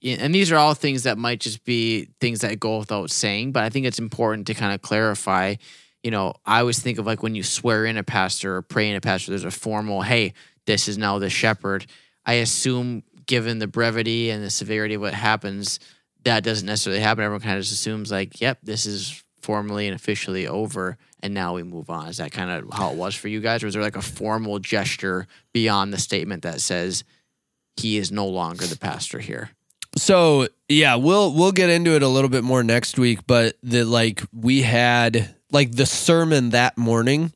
[0.01, 3.63] And these are all things that might just be things that go without saying but
[3.63, 5.55] i think it's important to kind of clarify.
[6.03, 8.89] You know i always think of like when you swear in a pastor or pray
[8.89, 10.33] in a pastor there's a formal hey
[10.65, 11.85] this is now the shepherd.
[12.25, 15.79] I assume given the brevity and the severity of what happens
[16.23, 19.95] that doesn't necessarily happen everyone kind of just assumes like yep this is formally and
[19.95, 23.29] officially over and now we move on is that kind of how it was for
[23.29, 27.03] you guys or is there like a formal gesture beyond the statement that says
[27.79, 29.51] he is no longer the pastor here.
[29.97, 33.83] So yeah, we'll we'll get into it a little bit more next week, but the
[33.83, 37.33] like we had like the sermon that morning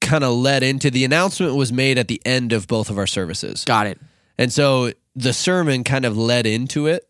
[0.00, 3.06] kind of led into the announcement was made at the end of both of our
[3.06, 3.64] services.
[3.64, 3.98] Got it.
[4.38, 7.08] And so the sermon kind of led into it.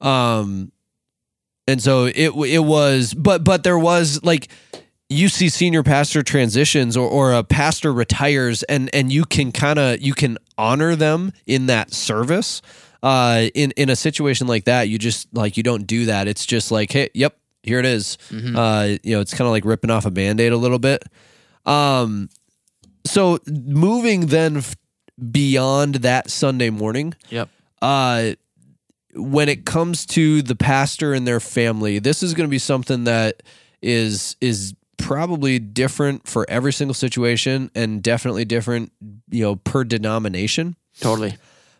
[0.00, 0.72] Um
[1.66, 4.48] and so it it was but but there was like
[5.10, 9.78] you see senior pastor transitions or, or a pastor retires and and you can kind
[9.78, 12.60] of you can honor them in that service
[13.02, 16.44] uh in in a situation like that you just like you don't do that it's
[16.46, 18.16] just like hey yep here it is.
[18.30, 18.56] Mhm.
[18.56, 21.02] uh you know it's kind of like ripping off a band-aid a little bit
[21.66, 22.28] um
[23.06, 24.76] so moving then f-
[25.30, 27.48] beyond that sunday morning Yep.
[27.82, 28.32] uh
[29.18, 33.04] when it comes to the pastor and their family this is going to be something
[33.04, 33.42] that
[33.82, 38.90] is is probably different for every single situation and definitely different
[39.30, 41.36] you know per denomination Totally.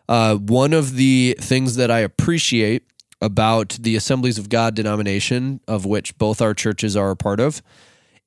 [0.07, 2.83] uh, one of the things that I appreciate
[3.21, 7.61] about the Assemblies of God denomination, of which both our churches are a part of,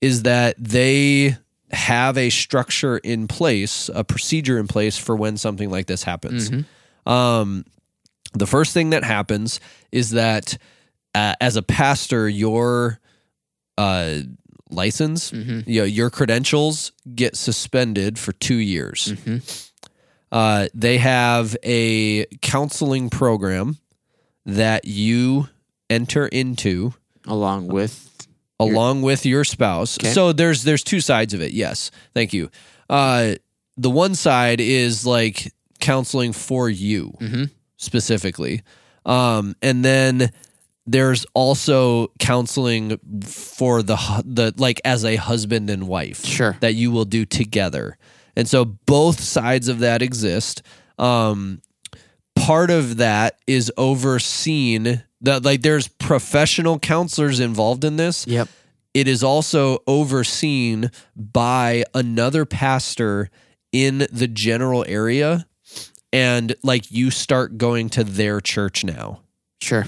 [0.02, 1.34] is that they
[1.70, 6.50] have a structure in place, a procedure in place for when something like this happens.
[6.50, 7.10] Mhm.
[7.10, 7.64] Um,
[8.34, 10.56] the first thing that happens is that
[11.14, 12.98] uh, as a pastor, your
[13.78, 14.20] uh,
[14.70, 15.64] license, Mhm.
[15.66, 19.12] you know, your credentials get suspended for two years.
[19.24, 19.42] Mhm.
[20.30, 23.76] Uh, they have a counseling program
[24.46, 25.48] that you
[25.90, 26.94] enter into
[27.26, 28.08] Along with
[28.58, 29.98] along with your spouse.
[29.98, 30.12] Okay.
[30.12, 31.52] So there's there's two sides of it.
[31.52, 32.50] Yes, thank you.
[32.88, 33.34] Uh,
[33.76, 37.50] the one side is like counseling for you Mhm.
[37.82, 38.62] Specifically,
[39.04, 40.30] um, and then
[40.86, 46.56] there's also counseling for the the like as a husband and wife Sure.
[46.60, 47.96] that you will do together.
[48.36, 50.62] And so both sides of that exist.
[50.98, 51.60] Um
[52.34, 58.26] part of that is overseen that like there's professional counselors involved in this.
[58.26, 58.48] Yep.
[58.94, 63.30] it is also overseen by another pastor
[63.70, 65.46] in the general area
[66.12, 69.20] and like you start going to their church now
[69.60, 69.86] Sure.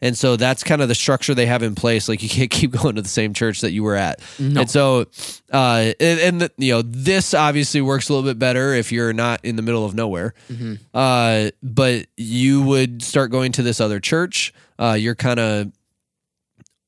[0.00, 2.70] and so that's kind of the structure they have in place like you can't keep
[2.72, 4.60] going to the same church that you were at No.
[4.62, 5.06] and so
[5.52, 9.12] uh and, and the, you know this obviously works a little bit better if you're
[9.12, 10.78] not in the middle of nowhere Mhm.
[10.94, 15.72] uh but you would start going to this other church uh you're kind of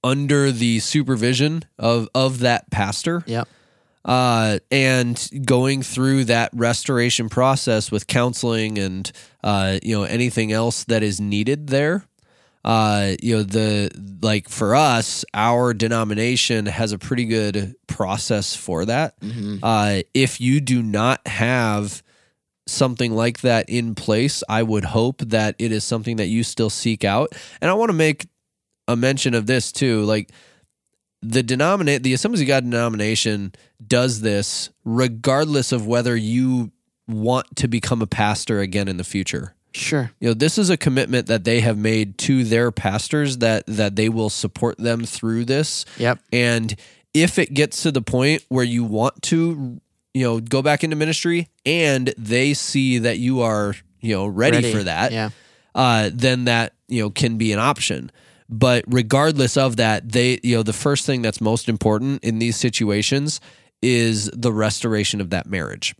[0.05, 3.49] under the supervision of of that pastor Yep.
[4.05, 9.11] Uh, and going through that restoration process with counseling and
[9.45, 12.05] uh, you know anything else that is needed there.
[12.65, 18.85] Uh, you know the like for us, our denomination has a pretty good process for
[18.85, 19.19] that.
[19.21, 19.61] Mhm.
[19.63, 22.03] Uh, if you do not have
[22.67, 26.69] something like that in place, I would hope that it is something that you still
[26.69, 27.33] seek out.
[27.63, 28.27] And I want to make
[28.87, 30.03] a mention of this too.
[30.05, 30.31] Like
[31.23, 33.53] the denominate the Assemblies of God denomination
[33.85, 36.71] does this regardless of whether you
[37.07, 39.55] want to become a pastor again in the future.
[39.75, 40.11] Sure.
[40.21, 43.97] You know, this is a commitment that they have made to their pastors that that
[43.97, 45.85] they will support them through this.
[45.99, 46.19] Yep.
[46.33, 46.75] And
[47.15, 49.81] if it gets to the point where you want to,
[50.15, 54.57] you know, go back into ministry and they see that you are, you know, ready,
[54.59, 54.73] Ready.
[54.73, 55.31] for that, Yeah.
[55.75, 58.11] uh, then that, you know, can be an option.
[58.49, 62.57] But regardless of that, they, you know, the first thing that's most important in these
[62.57, 63.41] situations
[63.83, 65.95] is the restoration of that marriage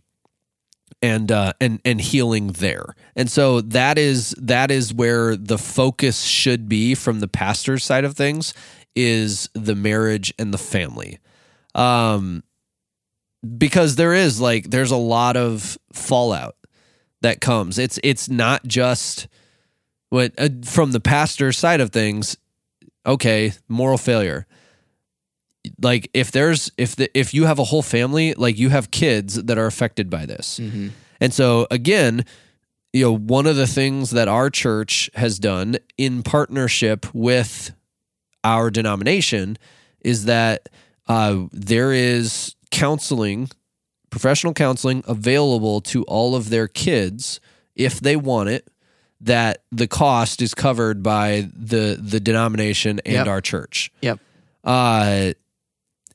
[1.01, 2.95] and uh and and healing there.
[3.15, 8.03] And so that is that is where the focus should be from the pastor's side
[8.03, 8.53] of things
[8.95, 11.19] is the marriage and the family.
[11.75, 12.43] Um
[13.57, 16.55] because there is like there's a lot of fallout
[17.21, 17.77] that comes.
[17.79, 19.27] It's it's not just
[20.09, 22.37] what uh, from the pastor's side of things.
[23.05, 24.45] Okay, moral failure.
[25.81, 29.35] Like if there's if the if you have a whole family, like you have kids
[29.35, 30.59] that are affected by this.
[30.59, 30.91] Mhm.
[31.19, 32.25] And so again,
[32.93, 37.71] you know, one of the things that our church has done in partnership with
[38.43, 39.57] our denomination
[40.01, 40.69] is that
[41.07, 43.49] uh, there is counseling,
[44.09, 47.39] professional counseling available to all of their kids
[47.75, 48.67] if they want it.
[49.21, 53.27] That the cost is covered by the the denomination and Yep.
[53.27, 53.91] our church.
[54.01, 54.19] Yep.
[54.63, 55.33] Uh,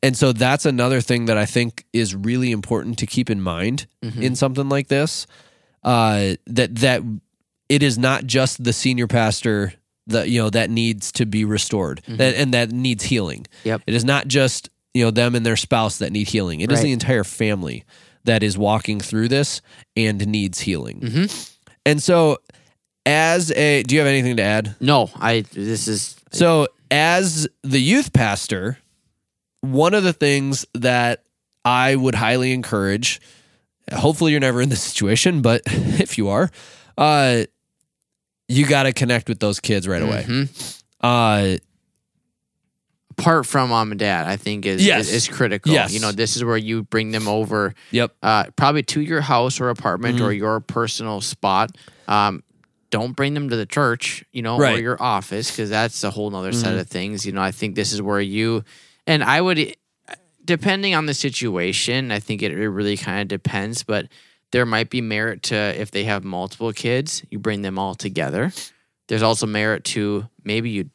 [0.03, 3.87] and so that's another thing that I think is really important to keep in mind
[4.03, 4.23] Mhm.
[4.23, 5.27] in something like this.
[5.83, 7.03] Uh, that that
[7.69, 9.75] it is not just the senior pastor
[10.07, 13.40] that you know that needs to be restored that, and that needs healing.
[13.43, 13.69] Mm-hmm.
[13.69, 13.83] Yep.
[13.87, 16.61] It is not just you know them and their spouse that need healing.
[16.61, 16.85] It is Right.
[16.85, 17.85] the entire family
[18.25, 19.61] that is walking through this
[19.97, 21.01] and needs healing.
[21.01, 21.51] Mhm.
[21.87, 22.38] And so,
[23.07, 24.75] as a, do you have anything to add?
[24.81, 25.43] No, I.
[25.53, 26.17] This is.
[26.33, 28.79] So, as the youth pastor,
[29.61, 31.23] one of the things that
[31.64, 33.21] I would highly encourage,
[33.93, 36.51] hopefully you're never in this situation, but if you are,
[36.99, 37.45] uh,
[38.49, 40.25] you got to connect with those kids right away.
[40.29, 40.83] Mhm.
[41.01, 41.57] Uh,
[43.17, 45.07] Apart from mom and dad, I think is Yes.
[45.07, 45.73] is, is critical.
[45.73, 45.93] Yes.
[45.95, 48.12] You know, this is where you bring them over, yep.
[48.25, 50.25] uh, probably to your house or apartment Mm-hmm.
[50.27, 51.71] or your personal spot.
[52.09, 52.43] Um,
[52.98, 54.74] don't bring them to the church, you know, or Right.
[54.76, 54.83] Mm-hmm.
[54.85, 57.26] your office because that's a whole nother set of things.
[57.26, 58.62] You know, I think this is where you
[59.07, 59.74] and I would,
[60.44, 64.07] depending on the situation, I think it, it really kind of depends, but
[64.52, 68.52] there might be merit to if they have multiple kids, you bring them all together.
[69.09, 70.90] There's also merit to maybe you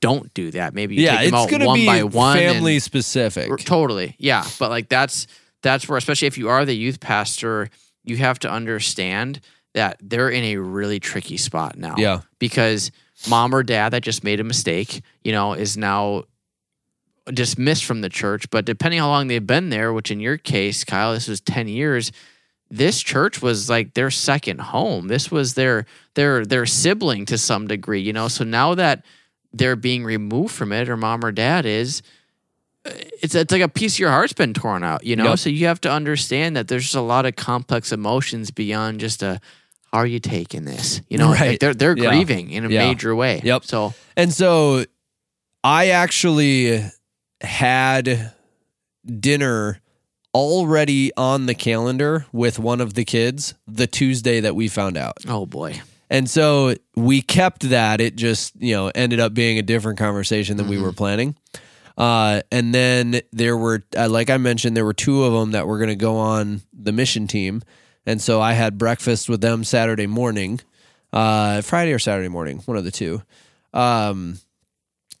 [0.00, 0.74] don't do that.
[0.74, 2.36] Maybe you Yeah, take them it's out going to one be by one.
[2.38, 3.50] and- family specific.
[3.50, 4.14] R- Totally.
[4.18, 4.44] Yeah.
[4.58, 5.26] But like that's
[5.62, 7.68] that's where especially if you are the youth pastor,
[8.04, 9.40] you have to understand
[9.74, 11.94] that they're in a really tricky spot now.
[11.96, 12.20] Yeah.
[12.38, 12.90] Because
[13.28, 16.24] mom or dad that just made a mistake, you know, is now
[17.26, 18.48] dismissed from the church.
[18.50, 21.68] But depending how long they've been there, which in your case, Kyle, this was ten
[21.68, 22.12] years,
[22.70, 25.08] this church was like their second home.
[25.08, 28.28] This was their their their sibling to some degree, you know.
[28.28, 29.04] So now that
[29.52, 32.02] they're being removed from it, or mom or dad is,
[32.84, 35.30] it's it's like a piece of your heart's been torn out, you know.
[35.30, 35.38] Yep.
[35.38, 39.22] So you have to understand that there's just a lot of complex emotions beyond just
[39.22, 39.40] a
[39.92, 41.00] how are you taking this?
[41.08, 41.50] You know, Right.
[41.50, 42.10] like they're they're Yeah.
[42.10, 42.88] grieving in a Yeah.
[42.88, 43.40] major way.
[43.44, 43.64] Yep.
[43.64, 44.84] So And so
[45.64, 46.82] I actually
[47.40, 48.32] had
[49.18, 49.80] dinner
[50.34, 55.18] already on the calendar with one of the kids the Tuesday that we found out.
[55.26, 55.80] oh boy.
[56.10, 58.00] And so we kept that.
[58.00, 60.96] It just, you know, ended up being a different conversation than we were mm-hmm.
[60.96, 61.36] planning.
[61.98, 65.66] Uh, and then there were, uh, like I mentioned, there were two of them that
[65.66, 67.62] were going to go on the mission team.
[68.06, 70.60] And so I had breakfast with them Saturday morning,
[71.12, 73.22] uh, Friday or Saturday morning, one of the two.
[73.74, 74.38] Um,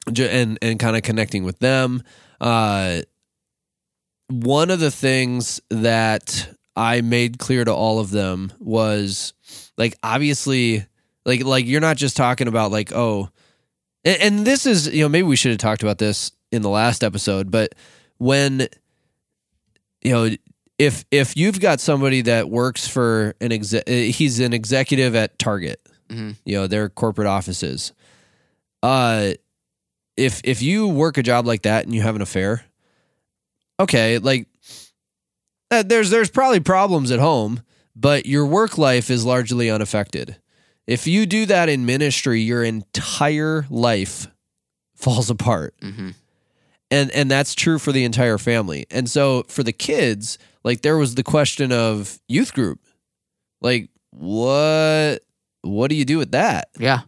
[0.06, 2.02] and, and kind of connecting with them.
[2.40, 3.00] Uh,
[4.28, 9.32] one of the things that I made clear to all of them was
[9.76, 10.86] like obviously
[11.24, 13.30] like like you're not just talking about like oh
[14.04, 16.68] and, and this is you know maybe we should have talked about this in the
[16.70, 17.74] last episode but
[18.18, 18.66] when
[20.02, 20.30] you know
[20.78, 25.80] if if you've got somebody that works for an exec he's an executive at Target
[26.08, 26.36] Mhm.
[26.46, 27.92] you know their corporate offices
[28.82, 29.32] uh
[30.16, 32.64] if if you work a job like that and you have an affair
[33.78, 34.46] okay like
[35.70, 37.60] uh, there's there's probably problems at home
[37.94, 40.36] but your work life is largely unaffected
[40.86, 44.28] if you do that in ministry your entire life
[44.96, 46.10] falls apart Mm-hmm.
[46.90, 50.96] And and that's true for the entire family and so for the kids like there
[50.96, 52.80] was the question of youth group
[53.60, 55.18] like what
[55.62, 57.00] what do you do with that Yeah.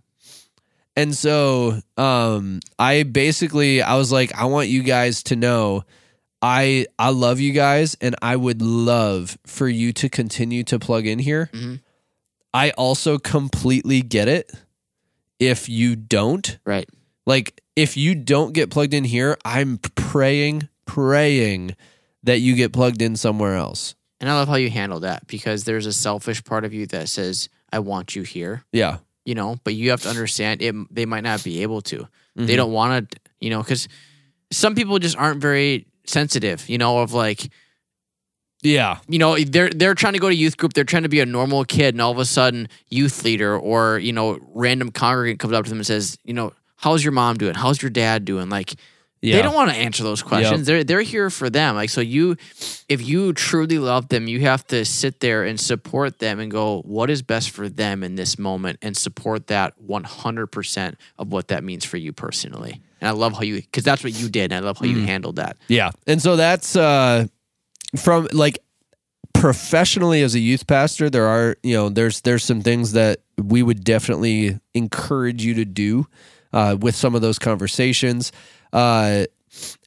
[0.96, 5.84] and so um I basically I was like I want you guys to know
[6.42, 11.06] I I love you guys and I would love for you to continue to plug
[11.06, 11.50] in here.
[11.52, 11.80] Mhm.
[12.54, 14.50] I also completely get it
[15.38, 16.58] if you don't.
[16.64, 16.88] Right.
[17.26, 21.76] Like if you don't get plugged in here, I'm praying praying
[22.24, 23.94] that you get plugged in somewhere else.
[24.20, 27.08] And I love how you handle that because there's a selfish part of you that
[27.08, 28.98] says, I want you here, Yeah.
[29.24, 32.06] you know, but you have to understand it, they might not be able to.
[32.36, 32.56] They Mhm.
[32.56, 33.88] don't want to, you know, because
[34.50, 37.48] some people just aren't very sensitive, you know, of like,
[38.62, 38.98] Yeah.
[39.08, 41.26] you know, they're they're trying to go to youth group, they're trying to be a
[41.26, 45.54] normal kid, and all of a sudden, youth leader or you know, random congregant comes
[45.54, 47.54] up to them and says, you know, how's your mom doing?
[47.54, 48.48] How's your dad doing?
[48.48, 48.74] Like,
[49.22, 49.36] Yeah.
[49.36, 50.66] they don't want to answer those questions.
[50.66, 51.76] They're they're here for them.
[51.76, 52.36] Like, so you,
[52.88, 56.80] if you truly love them, you have to sit there and support them and go,
[56.86, 61.30] what is best for them in this moment, and support that one hundred percent of
[61.32, 62.80] what that means for you personally.
[63.00, 64.52] And I love how you, because that's what you did.
[64.52, 65.58] And I love how you handled that.
[65.68, 65.90] Yeah.
[66.06, 67.26] And so that's uh
[67.96, 68.58] from like
[69.34, 73.62] professionally as a youth pastor, there are, you know, there's there's some things that we
[73.62, 76.06] would definitely encourage you to do
[76.52, 78.32] uh with some of those conversations.
[78.72, 79.24] Uh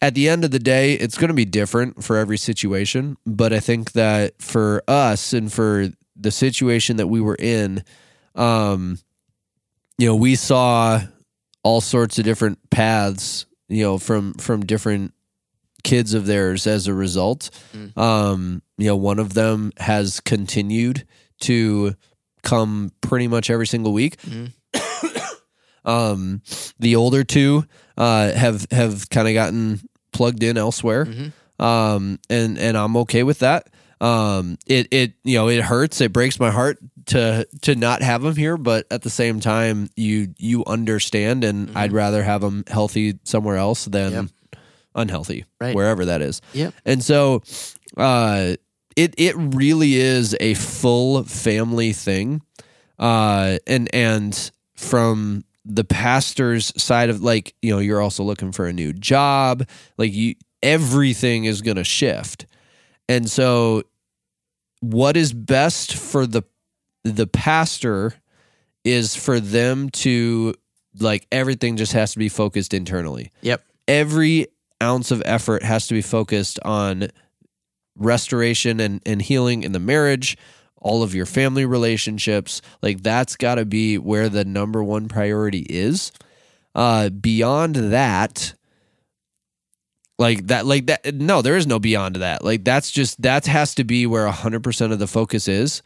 [0.02, 3.54] at the end of the day, it's going to be different for every situation, but
[3.54, 5.88] I think that for us and for
[6.18, 7.84] the situation that we were in,
[8.36, 9.00] um
[9.98, 11.02] you know, we saw
[11.64, 15.14] all sorts of different paths, you know, from from different
[15.84, 17.50] kids of theirs as a result.
[17.74, 17.98] Mm.
[17.98, 21.06] Um, you know, one of them has continued
[21.42, 21.94] to
[22.42, 24.18] come pretty much every single week.
[24.22, 24.52] Mhm.
[25.86, 26.42] Um,
[26.80, 27.66] the older two
[27.98, 29.82] uh, have have kind of gotten
[30.12, 31.32] plugged in elsewhere, Mhm.
[31.64, 33.68] um, and and I'm okay with that.
[34.02, 36.78] Um, it it you know it hurts, it breaks my heart
[37.08, 41.72] to to not have them here, but at the same time, you you understand, and
[41.76, 44.26] I'd rather have them healthy somewhere else than Yep.
[44.96, 45.76] unhealthy, Right.
[45.76, 46.42] wherever that is.
[46.54, 46.74] Yep.
[46.86, 47.44] And so,
[47.98, 48.56] uh,
[48.96, 52.42] it it really is a full family thing,
[53.00, 58.66] uh, and and from the pastor's side of like you know you're also looking for
[58.66, 62.46] a new job, like you everything is going to shift,
[63.08, 63.84] and so
[64.82, 66.44] what is best for the
[67.04, 68.14] the pastor
[68.84, 70.54] is for them to
[71.00, 73.64] like everything just has to be focused internally Yep.
[73.88, 74.48] every
[74.82, 77.08] ounce of effort has to be focused on
[77.96, 80.38] restoration and, and healing in the marriage,
[80.84, 82.62] all of your family relationships.
[82.82, 86.12] Like that's got to be where the number one priority is.
[86.76, 88.54] Uh, beyond that,
[90.20, 92.44] like that, like that, no, there is no beyond that.
[92.44, 95.82] Like that's just, that has to be where 100% of the focus is.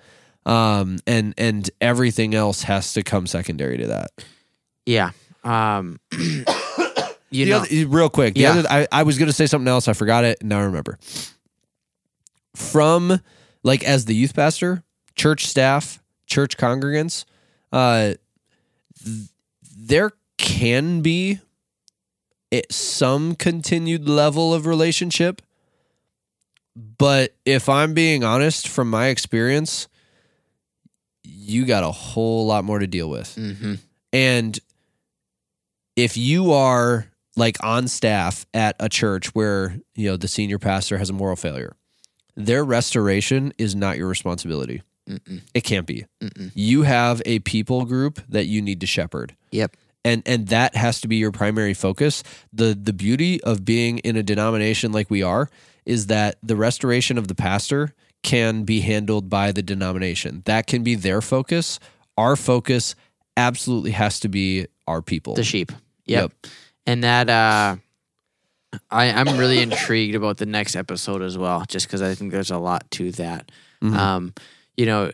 [0.45, 4.11] Um, and, and everything else has to come secondary to that.
[4.85, 5.11] Yeah.
[5.43, 8.51] Um, you The know, other- real quick, the Yeah.
[8.51, 9.87] other, I, I was going to say something else.
[9.89, 10.41] I forgot it.
[10.43, 10.97] Now I remember.
[12.55, 13.19] From
[13.63, 14.83] like as the youth pastor,
[15.17, 17.25] church staff, church congregants,
[17.71, 18.13] uh,
[19.03, 19.27] th-
[19.77, 21.39] there can be
[22.51, 25.41] it, some continued level of relationship.
[26.75, 29.87] But if I'm being honest, from my experience,
[31.23, 33.35] you got a whole lot more to deal with.
[33.35, 33.79] Mhm.
[34.13, 34.59] And
[35.95, 40.97] if you are like on staff at a church where, you know, the senior pastor
[40.99, 41.75] has a moral failure,
[42.35, 44.83] their restoration is not your responsibility.
[45.53, 46.05] It can't be.
[46.53, 49.35] You have a people group that you need to shepherd.
[49.51, 49.75] Yep.
[50.05, 52.21] and and that has to be your primary focus
[52.53, 55.49] the the beauty of being in a denomination like we are
[55.85, 57.93] is that the restoration of the pastor
[58.23, 61.79] can be handled by the denomination that can be their focus
[62.17, 62.93] our focus
[63.37, 65.71] absolutely has to be our people The sheep.
[66.05, 66.31] Yep.
[66.85, 67.77] And that uh
[68.91, 72.51] I, I'm really intrigued about the next episode as well, just because I think there's
[72.51, 73.49] a lot to that.
[73.81, 73.93] Mhm.
[73.95, 74.33] Um,
[74.77, 75.11] you know,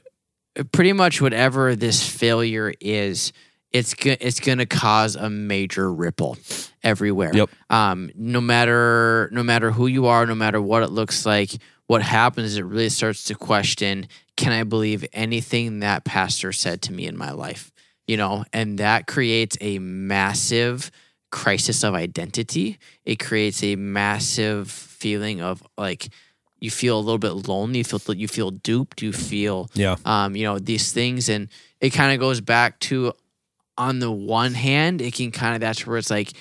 [0.72, 3.34] pretty much whatever this failure is,
[3.72, 6.38] it's go- it's going to cause a major ripple
[6.84, 7.32] everywhere.
[7.34, 7.50] Yep.
[7.70, 11.52] Um, no matter no matter who you are, no matter what it looks like,
[11.88, 14.08] what happens is it really starts to question:
[14.38, 17.72] Can I believe anything that pastor said to me in my life?
[18.08, 20.92] You know, and that creates a massive
[21.32, 22.78] crisis of identity.
[23.06, 26.10] It creates a massive feeling of like
[26.64, 27.80] you feel a little bit lonely.
[27.80, 29.02] You feel you feel duped.
[29.02, 31.28] You feel yeah um, you know, these things.
[31.28, 31.50] And
[31.82, 33.12] it kind of goes back to,
[33.78, 36.32] on the one hand, it can kind of, that's where it's like,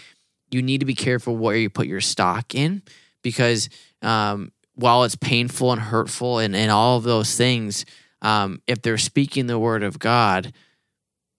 [0.52, 2.82] you need to be careful where you put your stock in
[3.22, 3.68] because
[4.02, 7.84] um, while it's painful and hurtful and, and all of those things,
[8.20, 10.52] um, if they're speaking the word of God,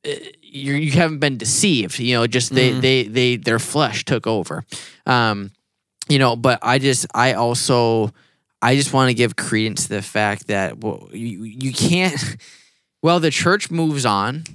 [0.04, 2.00] eh, you you haven't been deceived.
[2.00, 2.82] You know, just they Mhm.
[2.82, 4.66] they they their flesh took over.
[5.06, 5.52] Um,
[6.10, 8.12] you know, but I just I also
[8.64, 12.38] I just want to give credence to the fact that well, you you can't.
[13.02, 14.46] Well, the church moves on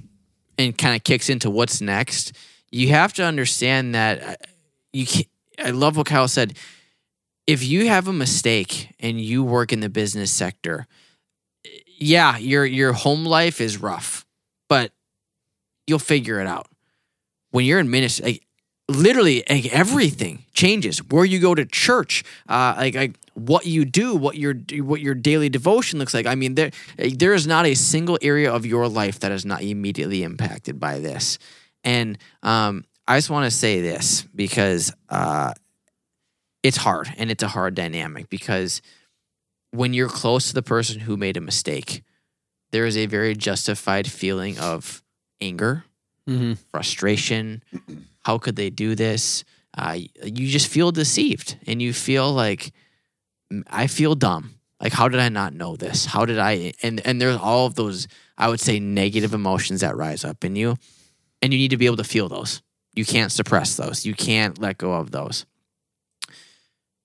[0.57, 2.35] and kind of kicks into what's next.
[2.71, 4.35] You have to understand that uh,
[4.91, 5.25] you can
[5.63, 6.57] I love what Kyle said.
[7.45, 10.87] If you have a mistake and you work in the business sector,
[11.99, 14.25] yeah, your your home life is rough,
[14.67, 14.91] but
[15.85, 16.65] you'll figure it out.
[17.51, 18.47] When you're in ministry, like
[18.89, 20.99] literally like everything changes.
[20.99, 25.13] Where you go to church, uh, like like what you do, what your what your
[25.13, 26.25] daily devotion looks like.
[26.25, 29.61] I mean, there there is not a single area of your life that is not
[29.61, 31.37] immediately impacted by this.
[31.83, 35.53] And um, I just want to say this because uh,
[36.63, 38.81] it's hard and it's a hard dynamic because
[39.71, 42.03] when you're close to the person who made a mistake,
[42.71, 45.03] there is a very justified feeling of
[45.39, 45.85] anger,
[46.27, 46.53] mm-hmm.
[46.71, 47.63] frustration.
[48.23, 49.43] How could they do this?
[49.77, 52.71] Uh, you just feel deceived and you feel like
[53.51, 54.55] "Mm, I feel dumb.
[54.81, 56.05] Like how did I not know this?
[56.05, 56.73] How did I?
[56.83, 58.07] And and there's all of those
[58.37, 60.75] I would say negative emotions that rise up in you,
[61.41, 62.61] and you need to be able to feel those.
[62.95, 64.05] You can't suppress those.
[64.05, 65.45] You can't let go of those.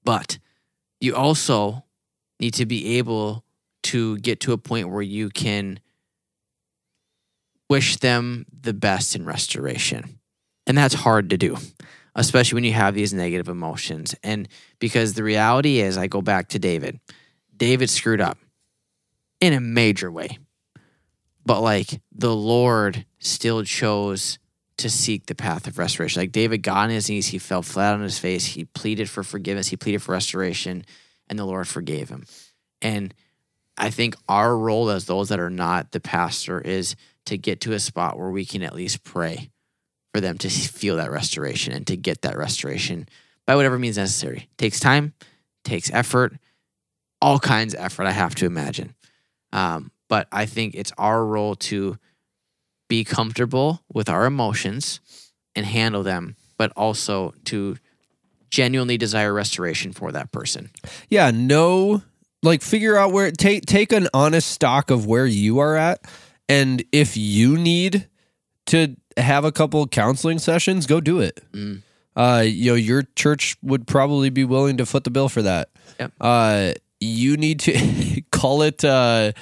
[0.05, 0.39] But
[1.01, 1.85] you also
[2.41, 3.45] need to be able
[3.85, 5.81] to get to a point where you can
[7.69, 10.19] wish them the best in restoration.
[10.67, 11.57] And that's hard to do,
[12.15, 14.15] especially when you have these negative emotions.
[14.23, 14.49] And
[14.79, 17.01] because the reality is, I go back to David.
[17.57, 18.39] David screwed up
[19.41, 20.39] in a major way.
[21.45, 24.39] But like the Lord still chose
[24.79, 26.21] to seek the path of restoration.
[26.21, 29.23] Like David got on his knees, he fell flat on his face, he pleaded for
[29.23, 30.85] forgiveness, he pleaded for restoration,
[31.29, 32.25] and the Lord forgave him.
[32.83, 33.15] And
[33.77, 36.97] I think our role as those that are not the pastor is
[37.27, 39.51] to get to a spot where we can at least pray
[40.15, 43.09] for them to feel that restoration and to get that restoration
[43.49, 44.49] by whatever means necessary.
[44.53, 45.13] It takes time,
[45.65, 46.35] takes effort,
[47.21, 48.95] all kinds of effort, I have to imagine.
[49.53, 51.99] Um, but I think it's our role to
[52.89, 55.01] be comfortable with our emotions
[55.57, 57.77] and handle them, but also to
[58.51, 60.71] genuinely desire restoration for that person.
[61.11, 62.03] yeah no
[62.45, 65.99] like figure out where take take an honest stock of where you are at
[66.49, 68.09] and if you need
[68.67, 71.83] to have a couple counseling sessions go do it Mm.
[72.17, 75.69] uh you know your church would probably be willing to foot the bill for that
[76.01, 76.13] Yep.
[76.21, 79.33] uh you need to call it uh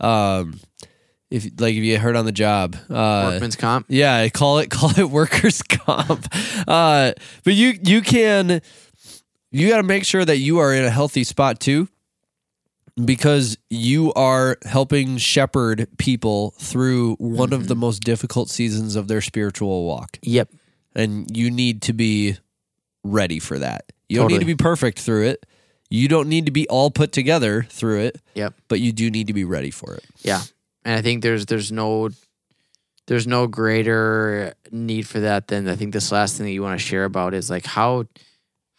[0.00, 0.58] um
[1.30, 3.86] if like if you heard on the job uh Workman's comp.
[3.88, 6.26] yeah, call it call it workers comp.
[6.66, 7.12] Uh,
[7.44, 8.62] but you you can
[9.50, 11.88] you got to make sure that you are in a healthy spot too
[13.04, 17.80] because you are helping shepherd people through one of the mm-hmm.
[17.80, 20.18] most difficult seasons of their spiritual walk.
[20.22, 20.50] Yep.
[20.94, 22.36] And you need to be
[23.04, 23.92] ready for that.
[24.08, 25.46] You don't need to be perfect through it.
[25.90, 28.54] You don't need to be all put together through it, Yep.
[28.68, 30.04] but you do need to be ready for it.
[30.20, 30.42] Yeah,
[30.84, 32.10] and I think there's there's no
[33.06, 36.78] there's no greater need for that than I think this last thing that you want
[36.78, 38.04] to share about is like how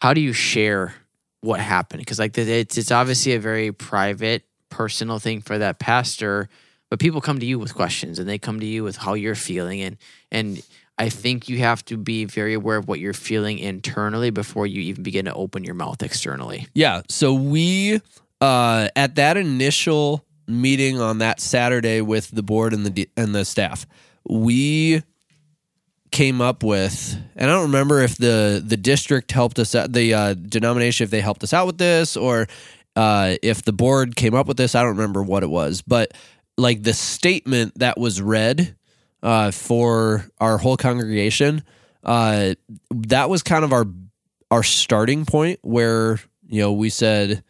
[0.01, 0.93] how do you share
[1.41, 6.49] what happened because like it's it's obviously a very private personal thing for that pastor
[6.89, 9.35] but people come to you with questions and they come to you with how you're
[9.35, 9.97] feeling and
[10.31, 10.61] and
[10.99, 14.81] I think you have to be very aware of what you're feeling internally before you
[14.81, 16.67] even begin to open your mouth externally.
[16.73, 17.03] Yeah.
[17.07, 18.01] So we
[18.41, 23.45] uh at that initial meeting on that Saturday with the board and the and the
[23.45, 23.85] staff,
[24.27, 25.01] we
[26.19, 30.13] came up with, and I don't remember if the the district helped us out, the
[30.13, 32.45] uh, denomination if they helped us out with this, or
[32.97, 34.75] uh, if the board came up with this.
[34.75, 36.13] I don't remember what it was, but
[36.57, 38.75] like the statement that was read
[39.23, 41.63] uh, for our whole congregation,
[42.03, 42.55] uh,
[42.89, 43.85] that was kind of our
[44.51, 47.45] our starting point where you know we said,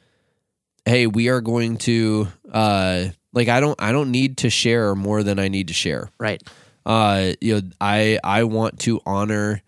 [0.85, 5.23] "Hey, we are going to." Uh, like I don't I don't need to share more
[5.23, 6.41] than I need to share Right.
[6.85, 9.61] Uh you know i i want to honor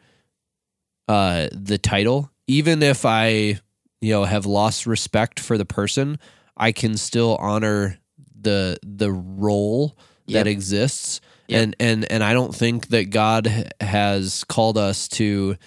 [1.07, 3.59] uh the title even if i
[4.01, 6.18] you know have lost respect for the person
[6.57, 7.97] i can still honor
[8.39, 9.97] the the role
[10.28, 10.45] Yep.
[10.45, 11.62] that exists Yep.
[11.64, 15.57] and and and i don't think that god has called us to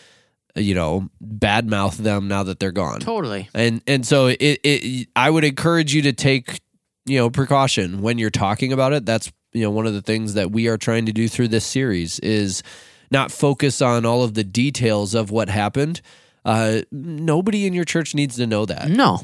[0.57, 3.49] you know badmouth them now that they're gone Totally.
[3.55, 6.61] and and so it, it I would encourage you to take
[7.05, 9.05] you know precaution when you're talking about it.
[9.05, 11.65] That's you know one of the things that we are trying to do through this
[11.65, 12.63] series is
[13.11, 16.01] not focus on all of the details of what happened.
[16.45, 19.21] Uh, nobody in your church needs to know that, No.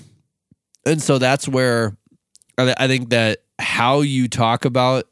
[0.87, 1.97] and so that's where
[2.57, 5.05] I I think that how you talk about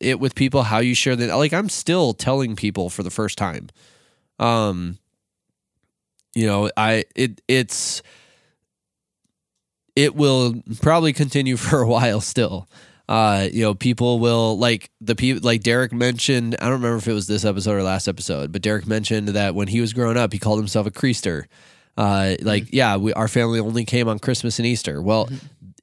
[0.00, 1.36] it with people, how you share that.
[1.36, 3.68] Like I'm still telling people for the first time.
[4.40, 4.98] Um,
[6.34, 8.02] you know, I it it's
[9.96, 12.68] it will probably continue for a while still.
[13.08, 16.56] Uh, you know, people will like the people like Derek mentioned.
[16.60, 19.54] I don't remember if it was this episode or last episode, but Derek mentioned that
[19.54, 21.44] when he was growing up, he called himself a creaster.
[21.96, 25.02] Uh, like, yeah, we our family only came on Christmas and Easter.
[25.02, 25.28] Well,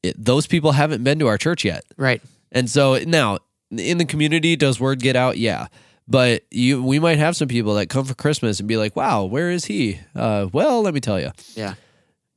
[0.02, 1.84] it, those people haven't been to our church yet.
[1.96, 2.22] Right.
[2.52, 3.38] And so now
[3.70, 5.38] in the community, does word get out?
[5.38, 5.68] Yeah.
[6.08, 9.26] But you, we might have some people that come for Christmas and be like, "Wow,
[9.26, 11.32] where is he?" Uh, well, let me tell you.
[11.56, 11.76] Yeah.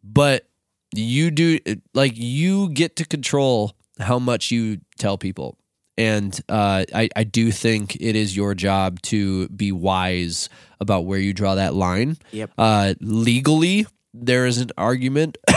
[0.04, 0.46] But
[0.94, 1.58] you do
[1.92, 5.56] like you get to control how much you tell people,
[5.96, 10.48] and uh, I, I do think it is your job to be wise
[10.80, 12.16] about where you draw that line.
[12.32, 12.50] Yep.
[12.58, 15.38] Uh, legally, there is an argument.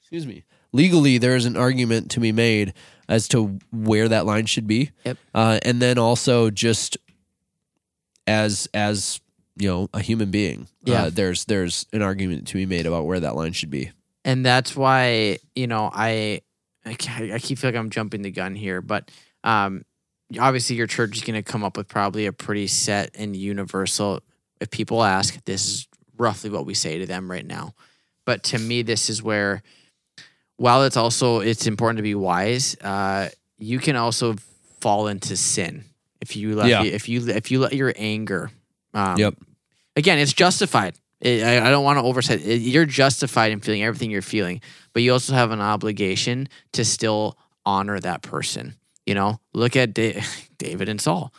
[0.00, 0.44] excuse me.
[0.72, 2.74] Legally, there is an argument to be made
[3.08, 4.90] as to where that line should be.
[5.04, 5.16] Yep.
[5.34, 6.96] Uh, and then also just
[8.26, 9.20] as as
[9.56, 11.04] you know a human being, Yeah.
[11.04, 13.90] uh, there's there's an argument to be made about where that line should be.
[14.24, 16.40] and that's why you know I
[16.86, 16.96] I,
[17.34, 19.10] I keep feel like I'm jumping the gun here, but
[19.44, 19.84] um,
[20.38, 24.20] obviously your church is going to come up with probably a pretty set and universal.
[24.60, 27.74] If people ask, this is roughly what we say to them right now.
[28.24, 29.62] But to me, this is where,
[30.56, 33.28] while it's also it's important to be wise, uh,
[33.58, 34.36] you can also
[34.80, 35.84] fall into sin
[36.20, 36.82] if you let Yeah.
[36.82, 38.50] if you if you let your anger.
[38.94, 39.34] Um, Yep.
[39.96, 40.94] Again, it's justified.
[41.26, 42.40] It, I, I don't want to oversight.
[42.46, 44.60] It, you're justified in feeling everything you're feeling,
[44.92, 48.74] but you also have an obligation to still honor that person.
[49.06, 50.22] You know, look at da-
[50.58, 51.32] David and Saul.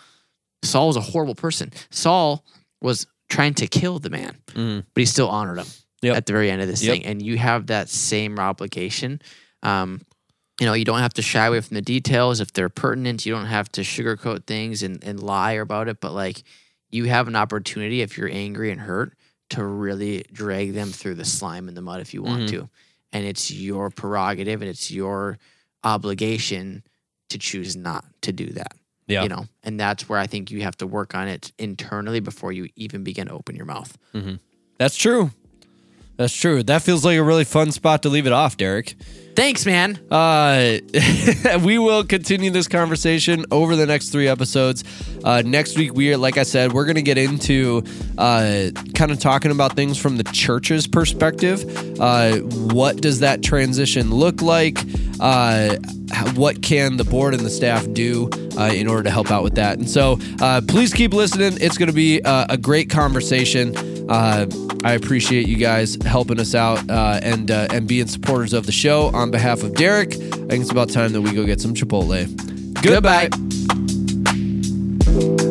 [0.64, 1.72] Saul was a horrible person.
[1.90, 2.44] Saul
[2.82, 4.84] was trying to kill the man, Mm.
[4.94, 5.68] but he still honored him
[6.02, 6.16] Yep.
[6.18, 6.94] at the very end of this Yep.
[6.94, 7.06] thing.
[7.06, 9.22] And you have that same obligation.
[9.64, 10.02] Um,
[10.60, 13.26] you know, you don't have to shy away from the details if they're pertinent.
[13.26, 16.00] You don't have to sugarcoat things and, and lie about it.
[16.02, 16.44] But like,
[16.90, 19.14] you have an opportunity if you're angry and hurt
[19.50, 22.50] to really drag them through the slime and the mud if you want Mhm.
[22.50, 22.70] to.
[23.14, 25.38] And it's your prerogative and it's your
[25.84, 26.84] obligation
[27.30, 28.74] to choose not to do that.
[29.08, 29.24] Yeah.
[29.24, 32.52] You know, and that's where I think you have to work on it internally before
[32.52, 33.98] you even begin to open your mouth.
[34.78, 35.32] That's true.
[36.18, 36.62] That's true.
[36.64, 38.96] That feels like a really fun spot to leave it off, Derek.
[39.38, 40.00] Thanks, man.
[40.10, 40.80] Uh,
[41.64, 44.84] we will continue this conversation over the next three episodes.
[45.24, 47.84] Uh, next week, we are, like I said, we're going to get into
[48.18, 52.00] uh, kind of talking about things from the church's perspective.
[52.00, 54.80] Uh, what does that transition look like?
[55.20, 55.76] Uh,
[56.34, 59.54] what can the board and the staff do uh, in order to help out with
[59.54, 59.78] that?
[59.78, 60.18] And so,
[60.68, 61.60] please keep listening.
[61.62, 63.76] It's going to be a great conversation.
[64.84, 69.08] I appreciate you guys helping us out and and being supporters of the show.
[69.08, 71.74] On on behalf of Derek, I think it's about time that we go get some
[71.74, 72.28] Chipotle.
[72.82, 73.28] Goodbye.
[75.04, 75.47] Goodbye.